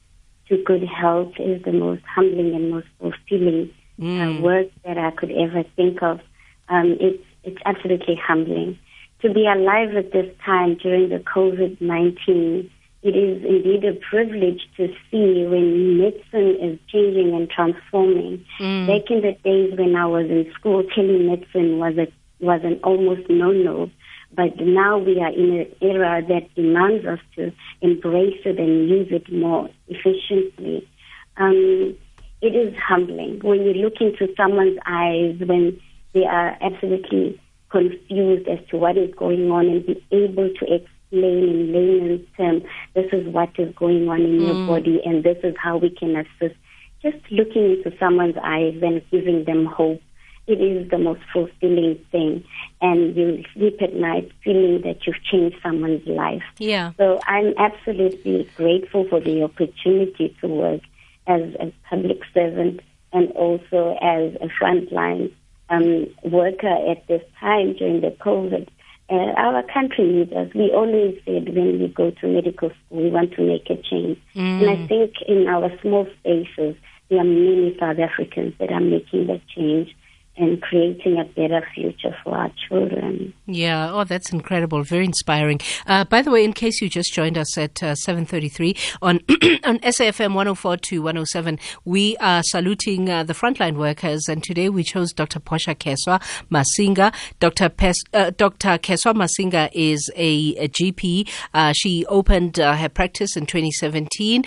to 0.49 0.63
good 0.65 0.85
health 0.85 1.33
is 1.39 1.63
the 1.65 1.73
most 1.73 2.03
humbling 2.15 2.55
and 2.55 2.71
most 2.71 2.87
fulfilling 2.99 3.71
uh, 3.99 4.03
mm. 4.03 4.39
uh, 4.39 4.43
work 4.43 4.69
that 4.85 4.97
I 4.97 5.11
could 5.11 5.33
ever 5.33 5.65
think 5.77 6.03
of. 6.03 6.21
Um, 6.69 6.97
it's 7.01 7.25
it's 7.43 7.61
absolutely 7.67 8.15
humbling 8.17 8.79
to 9.23 9.33
be 9.33 9.47
alive 9.47 9.95
at 9.97 10.13
this 10.13 10.31
time 10.45 10.77
during 10.77 11.09
the 11.09 11.19
COVID 11.19 11.81
nineteen 11.81 12.71
it 13.05 13.15
is 13.15 13.45
indeed 13.45 13.85
a 13.85 13.93
privilege 13.93 14.63
to 14.79 14.89
see 15.11 15.45
when 15.47 15.99
medicine 15.99 16.57
is 16.59 16.79
changing 16.89 17.35
and 17.35 17.51
transforming. 17.51 18.43
Mm. 18.59 18.87
Back 18.87 19.11
in 19.11 19.21
the 19.21 19.37
days 19.45 19.79
when 19.79 19.95
I 19.95 20.07
was 20.07 20.25
in 20.25 20.51
school, 20.55 20.83
telemedicine 20.85 21.77
was 21.79 21.99
a 21.99 22.11
was 22.41 22.63
an 22.65 22.81
almost 22.83 23.29
no-no. 23.29 23.91
But 24.33 24.59
now 24.59 24.99
we 24.99 25.21
are 25.21 25.31
in 25.31 25.61
an 25.61 25.67
era 25.83 26.23
that 26.29 26.55
demands 26.55 27.07
us 27.07 27.21
to 27.37 27.53
embrace 27.83 28.41
it 28.45 28.59
and 28.59 28.89
use 28.89 29.09
it 29.11 29.31
more 29.31 29.69
efficiently. 29.87 30.89
Um, 31.37 31.95
it 32.41 32.57
is 32.57 32.75
humbling 32.77 33.41
when 33.43 33.65
you 33.65 33.75
look 33.75 34.01
into 34.01 34.33
someone's 34.35 34.79
eyes 34.87 35.37
when 35.41 35.79
they 36.15 36.25
are 36.25 36.57
absolutely 36.61 37.41
confused 37.71 38.49
as 38.49 38.59
to 38.71 38.77
what 38.79 38.97
is 38.97 39.15
going 39.15 39.51
on 39.51 39.67
and 39.67 39.85
be 39.85 40.03
able 40.11 40.49
to 40.59 40.75
explain 41.15 41.49
in 41.49 41.73
layman's 41.73 42.27
terms, 42.37 42.63
this 42.95 43.07
is 43.13 43.27
what 43.29 43.51
is 43.59 43.75
going 43.77 44.09
on 44.09 44.21
in 44.21 44.39
mm. 44.39 44.47
your 44.47 44.67
body 44.67 45.01
and 45.05 45.23
this 45.23 45.39
is 45.43 45.55
how 45.63 45.77
we 45.77 45.91
can 45.91 46.17
assist. 46.17 46.59
Just 47.03 47.19
looking 47.31 47.77
into 47.77 47.97
someone's 47.99 48.37
eyes 48.43 48.79
and 48.83 49.03
giving 49.11 49.45
them 49.45 49.67
hope, 49.67 50.01
it 50.47 50.61
is 50.61 50.91
the 50.91 50.99
most 50.99 51.21
fulfilling 51.33 51.99
thing. 52.11 52.45
And 52.81 53.17
you 53.17 53.45
sleep 53.55 53.81
at 53.83 53.95
night 53.95 54.31
feeling 54.43 54.83
that 54.85 55.07
you've 55.07 55.23
changed 55.31 55.57
someone's 55.63 56.07
life. 56.07 56.43
Yeah. 56.59 56.93
So 56.97 57.21
I'm 57.27 57.55
absolutely 57.59 58.49
grateful 58.57 59.07
for 59.09 59.21
the 59.21 59.43
opportunity 59.43 60.35
to 60.41 60.49
work 60.49 60.81
as 61.27 61.43
a 61.61 61.73
public 61.89 62.21
servant 62.33 62.81
and 63.13 63.31
also 63.33 63.97
as 64.03 64.35
a 64.41 64.49
frontline 64.61 65.33
um, 65.69 66.07
worker 66.25 66.91
at 66.91 67.07
this 67.07 67.23
time 67.41 67.75
during 67.75 68.01
the 68.01 68.11
COVID 68.21 68.69
uh, 69.11 69.33
our 69.37 69.63
country 69.63 70.05
needs 70.05 70.33
us. 70.33 70.49
We 70.55 70.71
always 70.73 71.19
said 71.25 71.55
when 71.55 71.81
we 71.81 71.89
go 71.89 72.11
to 72.11 72.27
medical 72.27 72.71
school, 72.71 73.03
we 73.03 73.11
want 73.11 73.33
to 73.33 73.43
make 73.43 73.69
a 73.69 73.77
change. 73.77 74.19
Mm. 74.35 74.63
And 74.63 74.71
I 74.71 74.87
think 74.87 75.15
in 75.29 75.47
our 75.47 75.71
small 75.83 76.07
spaces, 76.21 76.77
there 77.11 77.21
are 77.21 77.25
many 77.25 77.77
South 77.79 77.99
Africans 77.99 78.55
that 78.59 78.73
are 78.73 78.81
making 78.81 79.27
that 79.27 79.47
change 79.49 79.95
and 80.37 80.61
creating 80.63 81.19
a 81.19 81.25
better 81.25 81.67
future 81.75 82.15
for 82.23 82.37
our 82.37 82.51
children. 82.69 83.33
Yeah, 83.47 83.93
oh, 83.93 84.05
that's 84.05 84.33
incredible, 84.33 84.83
very 84.83 85.05
inspiring. 85.05 85.61
Uh, 85.87 86.05
by 86.05 86.23
the 86.23 86.31
way, 86.31 86.45
in 86.45 86.53
case 86.53 86.81
you 86.81 86.89
just 86.89 87.13
joined 87.13 87.39
us 87.39 87.57
at 87.57 87.83
uh, 87.83 87.93
7:33 87.93 88.77
on 89.01 89.17
on 89.65 89.79
SAFM 89.79 90.35
104 90.35 90.77
to 90.79 91.03
107, 91.03 91.59
we 91.85 92.17
are 92.17 92.43
saluting 92.43 93.09
uh, 93.09 93.23
the 93.23 93.33
frontline 93.33 93.77
workers, 93.77 94.29
and 94.29 94.43
today 94.43 94.69
we 94.69 94.83
chose 94.83 95.13
Dr. 95.13 95.39
Portia 95.39 95.75
Kheswa 95.75 96.21
Masinga. 96.51 97.15
Dr. 97.39 97.69
Pes, 97.69 97.97
uh, 98.13 98.31
Dr. 98.31 98.79
Kheswa 98.79 99.15
Masinga 99.15 99.71
is 99.73 100.11
a, 100.17 100.55
a 100.57 100.69
GP. 100.69 101.29
Uh, 101.53 101.73
she 101.77 102.05
opened 102.07 102.59
uh, 102.59 102.77
her 102.77 102.89
practice 102.89 103.37
in 103.37 103.47
2017. 103.47 104.45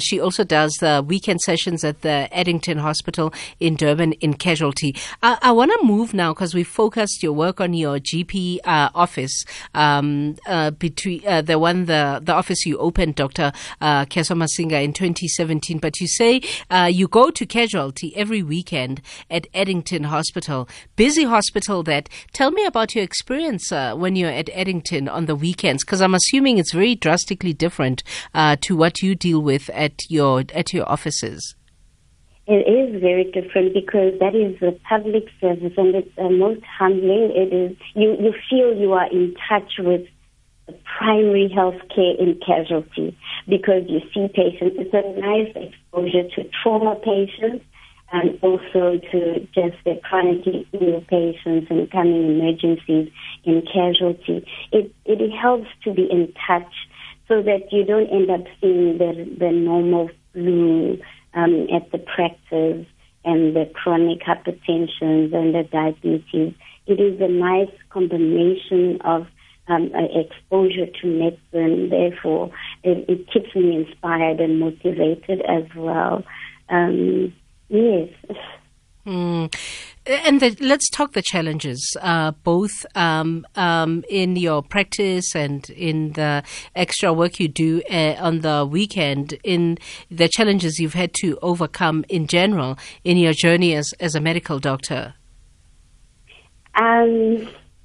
she 0.00 0.18
also 0.20 0.44
does 0.44 0.72
the 0.74 1.04
weekend 1.06 1.40
sessions 1.40 1.84
at 1.84 2.00
the 2.00 2.28
Addington 2.32 2.78
Hospital 2.78 3.32
in 3.60 3.76
Durban 3.76 4.12
in 4.14 4.34
casualty. 4.34 4.94
I, 5.26 5.38
I 5.42 5.50
want 5.50 5.72
to 5.72 5.84
move 5.84 6.14
now 6.14 6.32
because 6.32 6.54
we 6.54 6.62
focused 6.62 7.20
your 7.20 7.32
work 7.32 7.60
on 7.60 7.74
your 7.74 7.98
GP 7.98 8.60
uh, 8.64 8.90
office, 8.94 9.44
um, 9.74 10.36
uh, 10.46 10.70
between 10.70 11.26
uh, 11.26 11.42
the 11.42 11.58
one 11.58 11.86
the 11.86 12.20
the 12.22 12.32
office 12.32 12.64
you 12.64 12.78
opened, 12.78 13.16
Doctor 13.16 13.50
uh, 13.80 14.04
Kheswa 14.04 14.36
Masinga, 14.36 14.80
in 14.84 14.92
2017. 14.92 15.78
But 15.78 15.98
you 15.98 16.06
say 16.06 16.42
uh, 16.70 16.88
you 16.92 17.08
go 17.08 17.30
to 17.30 17.44
casualty 17.44 18.16
every 18.16 18.44
weekend 18.44 19.02
at 19.28 19.48
Addington 19.52 20.04
Hospital, 20.04 20.68
busy 20.94 21.24
hospital. 21.24 21.82
That 21.82 22.08
tell 22.32 22.52
me 22.52 22.64
about 22.64 22.94
your 22.94 23.02
experience 23.02 23.72
uh, 23.72 23.96
when 23.96 24.14
you're 24.14 24.30
at 24.30 24.48
Addington 24.50 25.08
on 25.08 25.26
the 25.26 25.34
weekends, 25.34 25.82
because 25.82 26.00
I'm 26.00 26.14
assuming 26.14 26.58
it's 26.58 26.72
very 26.72 26.94
drastically 26.94 27.52
different 27.52 28.04
uh, 28.32 28.54
to 28.60 28.76
what 28.76 29.02
you 29.02 29.16
deal 29.16 29.42
with 29.42 29.70
at 29.70 30.08
your 30.08 30.44
at 30.54 30.72
your 30.72 30.88
offices. 30.88 31.56
It 32.48 32.62
is 32.68 33.00
very 33.00 33.24
different 33.24 33.74
because 33.74 34.18
that 34.20 34.34
is 34.34 34.60
a 34.62 34.72
public 34.88 35.24
service 35.40 35.72
and 35.76 35.96
it's 35.96 36.10
uh, 36.16 36.28
most 36.28 36.62
humbling. 36.78 37.32
It 37.34 37.52
is 37.52 37.76
you, 37.94 38.16
you 38.20 38.32
feel 38.48 38.72
you 38.76 38.92
are 38.92 39.10
in 39.10 39.34
touch 39.48 39.72
with 39.78 40.06
primary 40.98 41.48
health 41.52 41.80
care 41.94 42.14
in 42.18 42.38
casualty 42.44 43.18
because 43.48 43.82
you 43.88 44.00
see 44.14 44.28
patients. 44.32 44.76
It's 44.78 44.94
a 44.94 45.20
nice 45.20 45.50
exposure 45.56 46.28
to 46.36 46.48
trauma 46.62 46.94
patients 46.96 47.64
and 48.12 48.38
also 48.42 49.00
to 49.10 49.40
just 49.52 49.76
the 49.84 50.00
chronically 50.04 50.68
ill 50.72 51.00
patients 51.08 51.66
and 51.68 51.90
coming 51.90 52.38
emergencies 52.38 53.10
in 53.44 53.62
casualty. 53.62 54.46
It, 54.70 54.94
it 55.04 55.30
helps 55.32 55.68
to 55.82 55.92
be 55.92 56.08
in 56.10 56.32
touch 56.46 56.72
so 57.26 57.42
that 57.42 57.72
you 57.72 57.84
don't 57.84 58.06
end 58.08 58.30
up 58.30 58.46
seeing 58.60 58.98
the, 58.98 59.36
the 59.36 59.50
normal 59.50 60.10
flu 60.32 61.00
um, 61.36 61.68
at 61.72 61.92
the 61.92 61.98
practice 61.98 62.86
and 63.24 63.54
the 63.54 63.70
chronic 63.74 64.20
hypertension 64.22 65.32
and 65.34 65.54
the 65.54 65.68
diabetes. 65.70 66.54
It 66.86 67.00
is 67.00 67.20
a 67.20 67.28
nice 67.28 67.70
combination 67.90 69.00
of 69.02 69.26
um, 69.68 69.90
exposure 69.94 70.86
to 70.86 71.06
medicine. 71.06 71.90
Therefore, 71.90 72.52
it, 72.82 73.04
it, 73.08 73.32
keeps 73.32 73.54
me 73.54 73.76
inspired 73.76 74.40
and 74.40 74.60
motivated 74.60 75.42
as 75.42 75.64
well. 75.76 76.24
Um, 76.68 77.34
yes. 77.68 78.08
Mm 79.06 79.54
and 80.06 80.40
the, 80.40 80.56
let's 80.60 80.88
talk 80.88 81.12
the 81.12 81.22
challenges, 81.22 81.96
uh, 82.00 82.30
both 82.44 82.86
um, 82.94 83.46
um, 83.56 84.04
in 84.08 84.36
your 84.36 84.62
practice 84.62 85.34
and 85.34 85.68
in 85.70 86.12
the 86.12 86.42
extra 86.74 87.12
work 87.12 87.40
you 87.40 87.48
do 87.48 87.82
uh, 87.90 88.14
on 88.18 88.40
the 88.40 88.64
weekend, 88.64 89.34
in 89.42 89.78
the 90.10 90.28
challenges 90.28 90.78
you've 90.78 90.94
had 90.94 91.12
to 91.14 91.38
overcome 91.42 92.04
in 92.08 92.26
general 92.26 92.78
in 93.04 93.16
your 93.16 93.32
journey 93.32 93.74
as, 93.74 93.92
as 93.98 94.14
a 94.14 94.20
medical 94.20 94.58
doctor. 94.58 95.14
Um, 96.74 97.48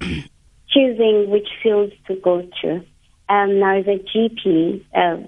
choosing 0.68 1.30
which 1.30 1.48
fields 1.62 1.92
to 2.06 2.14
go 2.16 2.48
to. 2.62 2.84
Um, 3.28 3.58
now, 3.58 3.78
as 3.78 3.86
a 3.86 3.98
GP, 3.98 4.84
uh, 4.94 5.26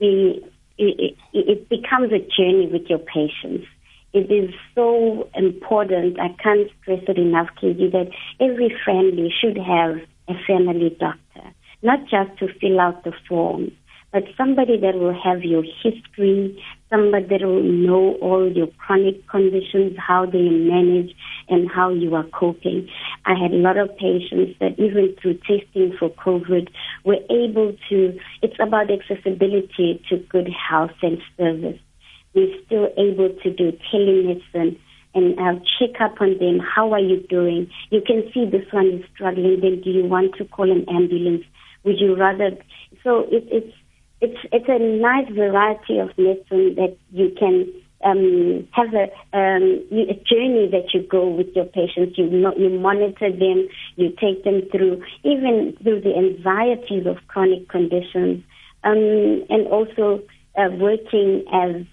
we, 0.00 0.44
it, 0.78 1.16
it 1.32 1.68
becomes 1.68 2.12
a 2.12 2.18
journey 2.18 2.68
with 2.72 2.86
your 2.88 2.98
patients 2.98 3.66
it 4.12 4.30
is 4.30 4.54
so 4.74 5.28
important. 5.34 6.20
I 6.20 6.28
can't 6.42 6.68
stress 6.80 7.00
it 7.08 7.18
enough, 7.18 7.48
KG, 7.60 7.90
that 7.92 8.10
every 8.40 8.74
family 8.84 9.32
should 9.40 9.56
have 9.56 9.96
a 10.28 10.34
family 10.46 10.96
doctor, 10.98 11.50
not 11.82 12.00
just 12.02 12.38
to 12.38 12.48
fill 12.60 12.78
out 12.78 13.04
the 13.04 13.12
form, 13.28 13.72
but 14.12 14.24
somebody 14.36 14.78
that 14.78 14.94
will 14.94 15.18
have 15.18 15.42
your 15.42 15.64
history, 15.82 16.62
somebody 16.90 17.26
that 17.28 17.40
will 17.40 17.62
know 17.62 18.18
all 18.20 18.52
your 18.52 18.66
chronic 18.76 19.26
conditions, 19.28 19.96
how 19.96 20.26
they 20.26 20.50
manage, 20.50 21.16
and 21.48 21.70
how 21.70 21.88
you 21.88 22.14
are 22.14 22.26
coping. 22.38 22.88
I 23.24 23.32
had 23.34 23.52
a 23.52 23.56
lot 23.56 23.78
of 23.78 23.96
patients 23.96 24.58
that 24.60 24.78
even 24.78 25.16
through 25.20 25.38
testing 25.38 25.96
for 25.98 26.10
COVID 26.10 26.68
were 27.04 27.20
able 27.30 27.74
to, 27.88 28.18
it's 28.42 28.56
about 28.60 28.90
accessibility 28.90 30.04
to 30.10 30.18
good 30.18 30.50
health 30.50 30.90
and 31.00 31.18
service. 31.38 31.80
We're 32.34 32.54
still 32.66 32.88
able 32.96 33.30
to 33.42 33.50
do 33.50 33.72
telemedicine 33.92 34.78
and 35.14 35.38
uh, 35.38 35.60
check 35.78 36.00
up 36.00 36.20
on 36.20 36.38
them. 36.38 36.58
How 36.58 36.92
are 36.92 37.00
you 37.00 37.20
doing? 37.28 37.70
You 37.90 38.00
can 38.06 38.22
see 38.32 38.46
this 38.46 38.66
one 38.72 38.86
is 38.86 39.04
struggling. 39.14 39.60
Then 39.60 39.82
do 39.82 39.90
you 39.90 40.04
want 40.04 40.34
to 40.36 40.44
call 40.44 40.70
an 40.70 40.86
ambulance? 40.88 41.44
Would 41.84 41.98
you 41.98 42.16
rather? 42.16 42.52
So 43.04 43.26
it, 43.30 43.44
it's 43.50 43.74
it's 44.20 44.38
it's 44.52 44.68
a 44.68 44.78
nice 44.78 45.28
variety 45.34 45.98
of 45.98 46.16
medicine 46.16 46.76
that 46.76 46.96
you 47.10 47.34
can 47.38 47.68
um, 48.04 48.66
have 48.72 48.92
a, 48.94 49.04
um, 49.36 49.84
a 49.92 50.14
journey 50.26 50.68
that 50.70 50.92
you 50.92 51.02
go 51.08 51.28
with 51.28 51.48
your 51.54 51.66
patients. 51.66 52.16
You 52.16 52.26
know, 52.30 52.54
you 52.56 52.70
monitor 52.70 53.30
them, 53.30 53.68
you 53.96 54.10
take 54.20 54.44
them 54.44 54.62
through 54.70 55.02
even 55.24 55.76
through 55.82 56.00
the 56.00 56.16
anxieties 56.16 57.06
of 57.06 57.16
chronic 57.28 57.68
conditions, 57.68 58.44
um, 58.84 59.44
and 59.50 59.66
also 59.68 60.22
uh, 60.56 60.68
working 60.70 61.44
as 61.52 61.84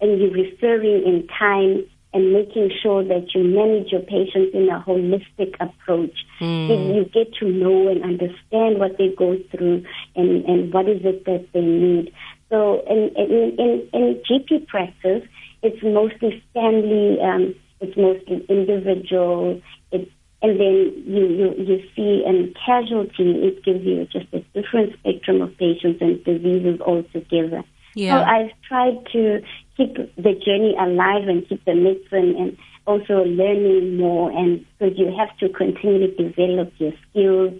and 0.00 0.20
you're 0.20 0.30
referring 0.30 1.02
in 1.06 1.26
time 1.38 1.84
and 2.14 2.32
making 2.32 2.70
sure 2.82 3.04
that 3.04 3.34
you 3.34 3.44
manage 3.44 3.92
your 3.92 4.00
patients 4.00 4.54
in 4.54 4.68
a 4.70 4.80
holistic 4.80 5.54
approach. 5.60 6.16
Mm. 6.40 6.94
You 6.94 7.04
get 7.04 7.34
to 7.40 7.48
know 7.48 7.88
and 7.88 8.02
understand 8.02 8.78
what 8.78 8.96
they 8.96 9.14
go 9.16 9.36
through 9.50 9.84
and, 10.16 10.44
and 10.46 10.72
what 10.72 10.88
is 10.88 11.00
it 11.04 11.24
that 11.26 11.46
they 11.52 11.60
need. 11.60 12.12
So 12.48 12.82
in, 12.88 13.10
in, 13.14 13.56
in, 13.58 13.88
in 13.92 14.22
GP 14.28 14.68
practice, 14.68 15.22
it's 15.62 15.82
mostly 15.82 16.42
family, 16.54 17.18
um, 17.20 17.54
it's 17.80 17.96
mostly 17.96 18.44
individual, 18.48 19.60
it, 19.92 20.08
and 20.40 20.58
then 20.58 21.02
you, 21.04 21.26
you, 21.26 21.54
you 21.58 21.82
see 21.94 22.24
in 22.24 22.54
casualty, 22.64 23.32
it 23.32 23.64
gives 23.64 23.84
you 23.84 24.06
just 24.06 24.32
a 24.32 24.40
different 24.58 24.94
spectrum 25.00 25.42
of 25.42 25.56
patients 25.58 26.00
and 26.00 26.24
diseases 26.24 26.80
altogether. 26.80 27.64
Yeah. 27.94 28.18
So 28.18 28.24
I've 28.24 28.50
tried 28.68 29.06
to 29.12 29.42
keep 29.78 29.94
the 30.16 30.34
journey 30.44 30.74
alive 30.78 31.28
and 31.28 31.48
keep 31.48 31.64
the 31.64 31.74
medicine 31.74 32.34
and 32.36 32.58
also 32.86 33.22
learning 33.24 33.96
more 33.96 34.30
and 34.30 34.66
because 34.78 34.98
you 34.98 35.14
have 35.16 35.34
to 35.38 35.48
continually 35.48 36.12
develop 36.18 36.72
your 36.78 36.92
skills, 37.08 37.52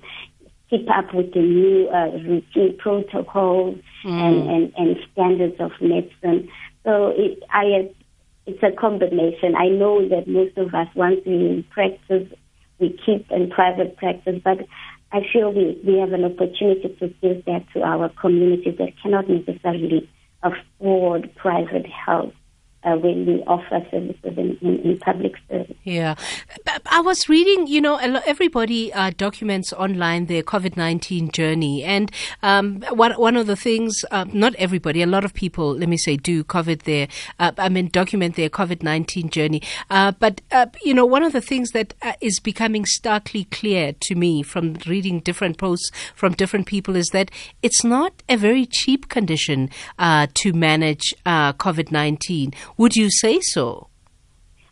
keep 0.68 0.88
up 0.90 1.14
with 1.14 1.32
the 1.32 1.40
new 1.40 1.88
uh, 1.88 2.10
routine 2.28 2.76
protocols 2.78 3.78
mm. 4.04 4.10
and, 4.10 4.50
and, 4.50 4.72
and 4.76 4.96
standards 5.12 5.56
of 5.60 5.70
medicine. 5.80 6.50
So 6.84 7.14
it, 7.16 7.42
I, 7.50 7.90
it's 8.46 8.62
a 8.62 8.72
combination. 8.72 9.54
I 9.54 9.68
know 9.68 10.08
that 10.08 10.26
most 10.26 10.58
of 10.58 10.75
us, 10.75 10.88
once 10.96 11.20
we 11.25 11.66
practice, 11.70 12.28
we 12.80 12.98
keep 13.06 13.30
in 13.30 13.50
private 13.50 13.96
practice, 13.96 14.40
but 14.42 14.58
I 15.12 15.20
feel 15.32 15.52
we, 15.52 15.80
we 15.87 15.98
have 15.98 16.12
an 16.12 16.25
opportunity 16.25 16.96
to 16.98 17.08
give 17.22 17.44
that 17.44 17.64
to 17.75 17.82
our 17.82 18.08
communities 18.20 18.76
that 18.78 18.92
cannot 19.02 19.28
necessarily 19.28 20.08
afford 20.42 21.35
private 21.37 21.87
health 21.87 22.33
uh, 22.85 22.94
when 22.97 23.26
we 23.26 23.42
offer 23.47 23.85
services 23.90 24.35
in, 24.37 24.56
in, 24.61 24.80
in, 24.82 24.99
public 24.99 25.32
service. 25.50 25.76
Yeah. 25.82 26.14
I 26.87 27.00
was 27.00 27.28
reading, 27.28 27.66
you 27.66 27.80
know, 27.80 27.97
everybody 27.97 28.92
uh, 28.92 29.11
documents 29.16 29.73
online 29.73 30.26
their 30.26 30.42
COVID 30.42 30.76
19 30.76 31.32
journey. 31.32 31.82
And 31.82 32.12
um, 32.42 32.82
one, 32.90 33.12
one 33.12 33.37
of 33.37 33.47
the 33.47 33.56
things, 33.56 34.04
uh, 34.11 34.26
not 34.32 34.54
everybody, 34.56 35.02
a 35.02 35.06
lot 35.06 35.25
of 35.25 35.35
people, 35.35 35.75
let 35.75 35.88
me 35.88 35.97
say, 35.97 36.16
do 36.16 36.44
COVID 36.44 36.82
their, 36.82 37.08
uh, 37.40 37.52
I 37.58 37.68
mean, 37.68 37.88
document 37.88 38.37
their 38.37 38.49
COVID 38.49 38.82
19 38.82 39.30
journey. 39.30 39.61
Uh, 39.90 40.12
but, 40.12 40.40
uh, 40.52 40.66
you 40.85 40.94
know, 40.94 41.06
one 41.06 41.25
of 41.25 41.32
the 41.32 41.40
things 41.40 41.73
that 41.73 41.94
is 42.20 42.38
becoming 42.38 42.85
starkly 42.85 43.44
clear 43.44 43.92
to 44.00 44.14
me 44.14 44.42
from 44.42 44.75
reading 44.87 45.20
different 45.20 45.58
posts 45.58 45.90
from 46.14 46.32
different 46.32 46.66
people 46.66 46.95
is 46.95 47.08
that 47.08 47.30
it's 47.62 47.82
not 47.82 48.23
a 48.28 48.36
very 48.36 48.67
cheap 48.67 49.08
condition 49.08 49.69
to 49.99 50.52
manage 50.52 51.12
COVID 51.26 51.91
19 51.91 52.52
would 52.78 52.97
you 52.97 53.10
say 53.10 53.41
so? 53.41 53.88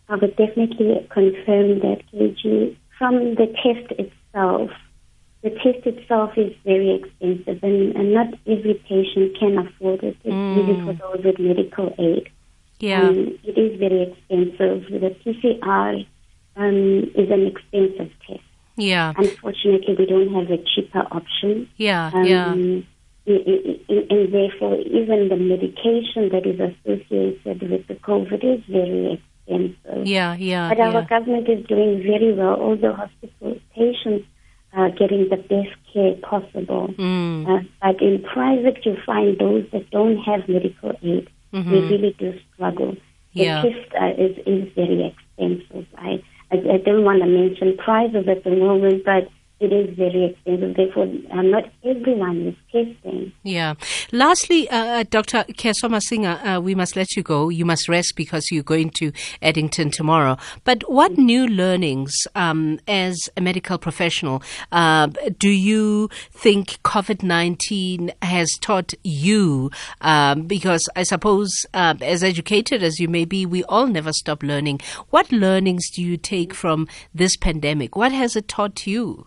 I 0.09 0.15
would 0.15 0.37
definitely 0.37 1.07
confirm 1.11 1.81
that, 1.81 2.03
KG. 2.13 2.77
From 2.97 3.35
the 3.35 3.47
test 3.63 3.93
itself, 3.99 4.71
the 5.43 5.51
test 5.51 5.85
itself 5.87 6.31
is 6.37 6.53
very 6.65 6.95
expensive, 6.95 7.63
and, 7.63 7.95
and 7.95 8.15
not 8.15 8.29
every 8.47 8.75
patient 8.89 9.37
can 9.39 9.59
afford 9.59 10.03
it. 10.03 10.17
It's 10.25 10.35
mm. 10.35 10.57
really 10.57 10.81
for 10.87 10.93
those 10.95 11.25
with 11.25 11.39
medical 11.39 11.95
aid. 11.99 12.31
Yeah. 12.79 13.09
Um, 13.09 13.39
it 13.43 13.59
is 13.59 13.79
very 13.79 14.03
expensive. 14.03 14.85
The 14.91 15.15
PCR 15.25 16.07
um, 16.57 17.11
is 17.15 17.31
an 17.31 17.47
expensive 17.47 18.13
test. 18.27 18.41
Yeah. 18.77 19.13
Unfortunately, 19.17 19.97
we 19.99 20.07
don't 20.07 20.33
have 20.35 20.51
a 20.51 20.63
cheaper 20.75 21.07
option. 21.11 21.69
Yeah, 21.77 22.11
um, 22.15 22.25
yeah 22.25 22.83
and 23.27 24.33
therefore 24.33 24.79
even 24.81 25.29
the 25.29 25.37
medication 25.37 26.29
that 26.31 26.47
is 26.47 26.61
associated 26.61 27.71
with 27.71 27.87
the 27.89 27.95
COVID 27.95 28.45
is 28.45 28.63
very 28.69 29.21
expensive. 29.47 30.07
Yeah, 30.07 30.37
yeah. 30.37 30.69
But 30.69 30.81
our 30.81 30.93
yeah. 30.93 31.07
government 31.07 31.49
is 31.49 31.67
doing 31.67 32.03
very 32.03 32.33
well. 32.35 32.55
All 32.55 32.77
the 32.77 32.93
hospital 32.93 33.61
patients 33.75 34.27
are 34.73 34.91
getting 34.91 35.29
the 35.29 35.37
best 35.37 35.75
care 35.93 36.15
possible. 36.23 36.89
Mm. 36.99 37.49
Uh, 37.49 37.65
but 37.83 38.01
in 38.03 38.23
private, 38.23 38.85
you 38.85 38.97
find 39.05 39.39
those 39.39 39.65
that 39.73 39.91
don't 39.91 40.19
have 40.19 40.49
medical 40.49 40.91
aid. 41.03 41.29
Mm-hmm. 41.53 41.71
They 41.71 41.81
really 41.81 42.17
do 42.19 42.39
struggle. 42.55 42.97
The 43.35 43.43
yeah. 43.43 43.63
test 43.63 43.95
uh, 44.01 44.13
is, 44.19 44.37
is 44.47 44.73
very 44.75 45.15
expensive. 45.15 45.87
I, 45.97 46.23
I, 46.53 46.57
I 46.57 46.79
don't 46.85 47.05
want 47.05 47.23
to 47.23 47.27
mention 47.27 47.77
prices 47.77 48.29
at 48.29 48.45
the 48.45 48.51
moment, 48.51 49.05
but 49.05 49.29
it 49.59 49.73
is 49.73 49.97
very 49.97 50.27
expensive. 50.27 50.77
Therefore, 50.77 51.07
not 51.33 51.65
everyone 51.83 52.49
is 52.49 52.55
testing. 52.71 53.33
Yeah. 53.43 53.75
Lastly, 54.13 54.69
uh, 54.69 55.01
uh 55.01 55.05
Dr. 55.09 55.45
Kheswa 55.45 55.89
Masinga, 55.89 56.57
uh, 56.57 56.61
we 56.61 56.75
must 56.75 56.95
let 56.95 57.17
you 57.17 57.23
go. 57.23 57.49
You 57.49 57.65
must 57.65 57.89
rest 57.89 58.15
because 58.17 58.51
you're 58.51 58.63
going 58.63 58.91
to 58.99 59.13
Addington 59.41 59.91
tomorrow. 59.91 60.37
But 60.65 60.91
what 60.91 61.17
new 61.17 61.47
learnings, 61.47 62.15
um, 62.35 62.79
as 62.87 63.17
a 63.37 63.41
medical 63.41 63.79
professional, 63.79 64.43
uh, 64.73 65.09
do 65.39 65.49
you 65.49 66.11
think 66.31 66.79
COVID 66.83 67.23
19 67.23 68.13
has 68.21 68.53
taught 68.61 68.93
you? 69.03 69.71
Um, 70.03 70.43
because 70.43 70.87
I 70.97 71.03
suppose, 71.03 71.51
uh, 71.73 71.95
as 72.03 72.23
educated 72.23 72.83
as 72.83 73.01
you 73.01 73.09
may 73.09 73.25
be, 73.25 73.47
we 73.47 73.65
all 73.65 73.87
never 73.87 74.13
stop 74.13 74.43
learning. 74.43 74.81
What 75.09 75.33
learnings 75.33 75.89
do 75.91 76.03
you 76.03 76.19
take 76.19 76.53
from 76.53 76.89
this 77.15 77.39
pandemic? 77.39 77.97
What 77.97 78.13
has 78.13 78.37
it 78.37 78.49
taught 78.49 78.87
you? 78.87 79.27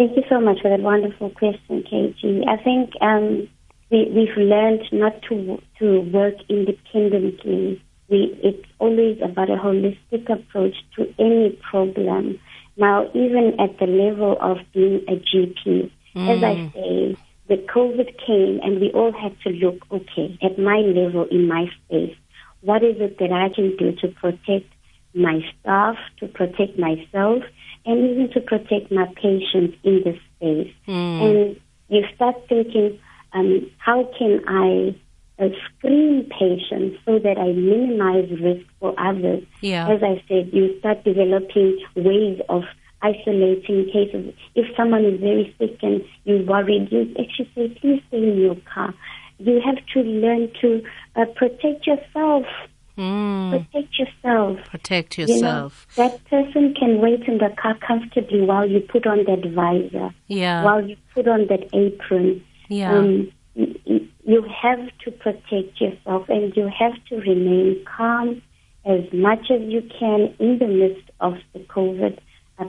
Thank 0.00 0.16
you 0.16 0.22
so 0.30 0.40
much 0.40 0.62
for 0.62 0.70
that 0.70 0.80
wonderful 0.80 1.28
question, 1.28 1.82
KG. 1.82 2.48
I 2.48 2.56
think 2.64 2.92
um, 3.02 3.46
we, 3.90 4.10
we've 4.10 4.34
learned 4.34 4.80
not 4.92 5.20
to 5.28 5.60
to 5.78 6.00
work 6.10 6.36
independently. 6.48 7.84
We, 8.08 8.40
it's 8.42 8.66
always 8.78 9.18
about 9.22 9.50
a 9.50 9.56
holistic 9.56 10.30
approach 10.30 10.76
to 10.96 11.02
any 11.18 11.50
problem. 11.70 12.40
Now, 12.78 13.10
even 13.12 13.60
at 13.60 13.78
the 13.78 13.84
level 13.84 14.38
of 14.40 14.56
being 14.72 15.04
a 15.06 15.16
GP, 15.16 15.90
mm. 16.16 16.34
as 16.34 16.42
I 16.42 16.54
mm. 16.54 16.72
say, 16.72 17.22
the 17.48 17.56
COVID 17.56 18.16
came 18.26 18.58
and 18.62 18.80
we 18.80 18.90
all 18.92 19.12
had 19.12 19.38
to 19.42 19.50
look, 19.50 19.84
okay, 19.92 20.38
at 20.42 20.58
my 20.58 20.78
level 20.78 21.26
in 21.30 21.46
my 21.46 21.66
space, 21.84 22.16
what 22.62 22.82
is 22.82 22.96
it 23.00 23.18
that 23.18 23.32
I 23.32 23.54
can 23.54 23.76
do 23.76 23.92
to 24.00 24.08
protect 24.08 24.72
my 25.14 25.40
staff, 25.60 25.96
to 26.20 26.26
protect 26.26 26.78
myself, 26.78 27.42
and 27.86 28.10
even 28.10 28.30
to 28.32 28.40
protect 28.40 28.90
my 28.92 29.06
patients 29.16 29.76
in 29.82 30.02
this 30.04 30.18
space. 30.36 30.72
Mm. 30.86 31.22
And 31.22 31.60
you 31.88 32.04
start 32.14 32.36
thinking, 32.48 32.98
um, 33.32 33.70
how 33.78 34.08
can 34.18 34.40
I 34.46 34.94
uh, 35.38 35.48
screen 35.78 36.28
patients 36.30 36.98
so 37.04 37.18
that 37.18 37.38
I 37.38 37.52
minimize 37.52 38.30
risk 38.40 38.66
for 38.78 38.94
others? 38.98 39.44
Yeah. 39.60 39.88
As 39.88 40.02
I 40.02 40.22
said, 40.28 40.50
you 40.52 40.78
start 40.78 41.04
developing 41.04 41.78
ways 41.96 42.40
of 42.48 42.62
isolating 43.02 43.90
cases. 43.92 44.34
If 44.54 44.66
someone 44.76 45.04
is 45.04 45.20
very 45.20 45.54
sick 45.58 45.78
and 45.82 46.02
you're 46.24 46.44
worried, 46.44 46.88
you 46.92 47.14
actually 47.18 47.50
say, 47.54 47.68
please 47.80 48.02
stay 48.08 48.18
in 48.18 48.38
your 48.38 48.56
car. 48.72 48.94
You 49.38 49.60
have 49.64 49.78
to 49.94 50.00
learn 50.00 50.52
to 50.60 50.82
uh, 51.16 51.24
protect 51.34 51.86
yourself 51.86 52.44
Mm. 53.00 53.50
Protect 53.50 53.98
yourself. 53.98 54.58
Protect 54.70 55.18
yourself. 55.18 55.86
You 55.96 56.02
know, 56.02 56.08
that 56.08 56.24
person 56.26 56.74
can 56.78 57.00
wait 57.00 57.22
in 57.26 57.38
the 57.38 57.48
car 57.60 57.74
comfortably 57.86 58.42
while 58.42 58.68
you 58.68 58.80
put 58.80 59.06
on 59.06 59.24
that 59.24 59.42
visor. 59.54 60.14
Yeah. 60.26 60.62
While 60.64 60.86
you 60.86 60.96
put 61.14 61.26
on 61.26 61.46
that 61.46 61.62
apron. 61.72 62.44
Yeah. 62.68 62.92
Um, 62.92 63.32
you 63.54 64.42
have 64.62 64.80
to 65.04 65.10
protect 65.10 65.80
yourself 65.80 66.28
and 66.28 66.54
you 66.56 66.70
have 66.78 66.92
to 67.08 67.16
remain 67.16 67.84
calm 67.96 68.42
as 68.84 69.00
much 69.12 69.50
as 69.50 69.60
you 69.62 69.82
can 69.98 70.34
in 70.38 70.58
the 70.58 70.66
midst 70.66 71.10
of 71.20 71.34
the 71.52 71.60
COVID 71.60 72.18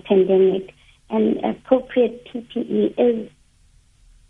pandemic. 0.07 0.73
and 1.09 1.43
appropriate 1.43 2.25
PPE 2.27 2.93
is 2.97 3.29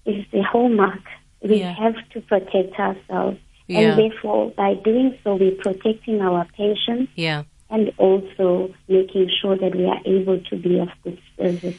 is 0.06 0.26
the 0.32 0.42
hallmark. 0.42 1.04
We 1.44 1.60
Yeah. 1.60 1.74
have 1.74 1.96
to 2.14 2.22
protect 2.22 2.74
ourselves, 2.80 3.38
Yeah. 3.72 3.80
and 3.92 4.00
therefore, 4.00 4.52
by 4.52 4.74
doing 4.76 5.18
so, 5.24 5.36
we're 5.36 5.56
protecting 5.56 6.22
our 6.22 6.46
patients 6.58 7.12
Yeah. 7.16 7.44
and 7.70 7.92
also 7.98 8.74
making 8.88 9.30
sure 9.42 9.56
that 9.58 9.74
we 9.76 9.86
are 9.86 10.02
able 10.06 10.40
to 10.40 10.56
be 10.58 10.80
of 10.80 10.90
good 11.04 11.20
service 11.38 11.78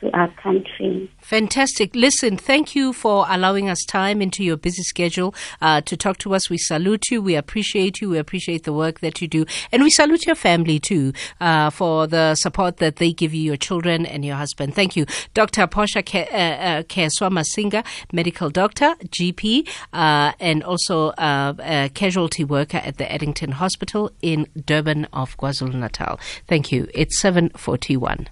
to, 0.00 0.10
our 0.16 0.28
country. 0.42 1.10
Fantastic. 1.18 1.94
Listen, 1.94 2.36
thank 2.36 2.74
you 2.74 2.92
for 2.92 3.26
allowing 3.28 3.68
us 3.68 3.84
time 3.84 4.20
into 4.20 4.42
your 4.42 4.56
busy 4.56 4.82
schedule 4.82 5.34
uh, 5.60 5.80
to 5.82 5.96
talk 5.96 6.18
to 6.18 6.34
us. 6.34 6.50
We 6.50 6.58
salute 6.58 7.10
you. 7.10 7.22
We 7.22 7.36
appreciate 7.36 8.00
you. 8.00 8.10
We 8.10 8.18
appreciate 8.18 8.64
the 8.64 8.72
work 8.72 9.00
that 9.00 9.20
you 9.20 9.28
do. 9.28 9.44
And 9.72 9.82
we 9.82 9.90
salute 9.90 10.26
your 10.26 10.34
family 10.34 10.78
too 10.78 11.12
uh, 11.40 11.70
for 11.70 12.06
the 12.06 12.34
support 12.34 12.78
that 12.78 12.96
they 12.96 13.12
give 13.12 13.34
you, 13.34 13.42
your 13.42 13.56
children 13.56 14.06
and 14.06 14.24
your 14.24 14.36
husband. 14.36 14.74
Thank 14.74 14.96
you. 14.96 15.06
Dr. 15.34 15.66
Portia 15.66 16.02
Ke- 16.02 16.32
uh, 16.32 16.36
uh, 16.36 16.82
Kheswa 16.84 17.30
Masinga, 17.30 17.84
medical 18.12 18.50
doctor, 18.50 18.94
GP, 19.08 19.68
uh, 19.92 20.32
and 20.40 20.62
also 20.64 21.08
uh, 21.10 21.54
a 21.60 21.90
casualty 21.90 22.44
worker 22.44 22.78
at 22.78 22.96
the 22.96 23.10
Addington 23.10 23.52
Hospital 23.52 24.10
in 24.22 24.46
Durban 24.64 25.06
of 25.12 25.36
KwaZulu-Natal. 25.36 26.18
Thank 26.46 26.72
you. 26.72 26.88
It's 26.94 27.20
741. 27.20 28.28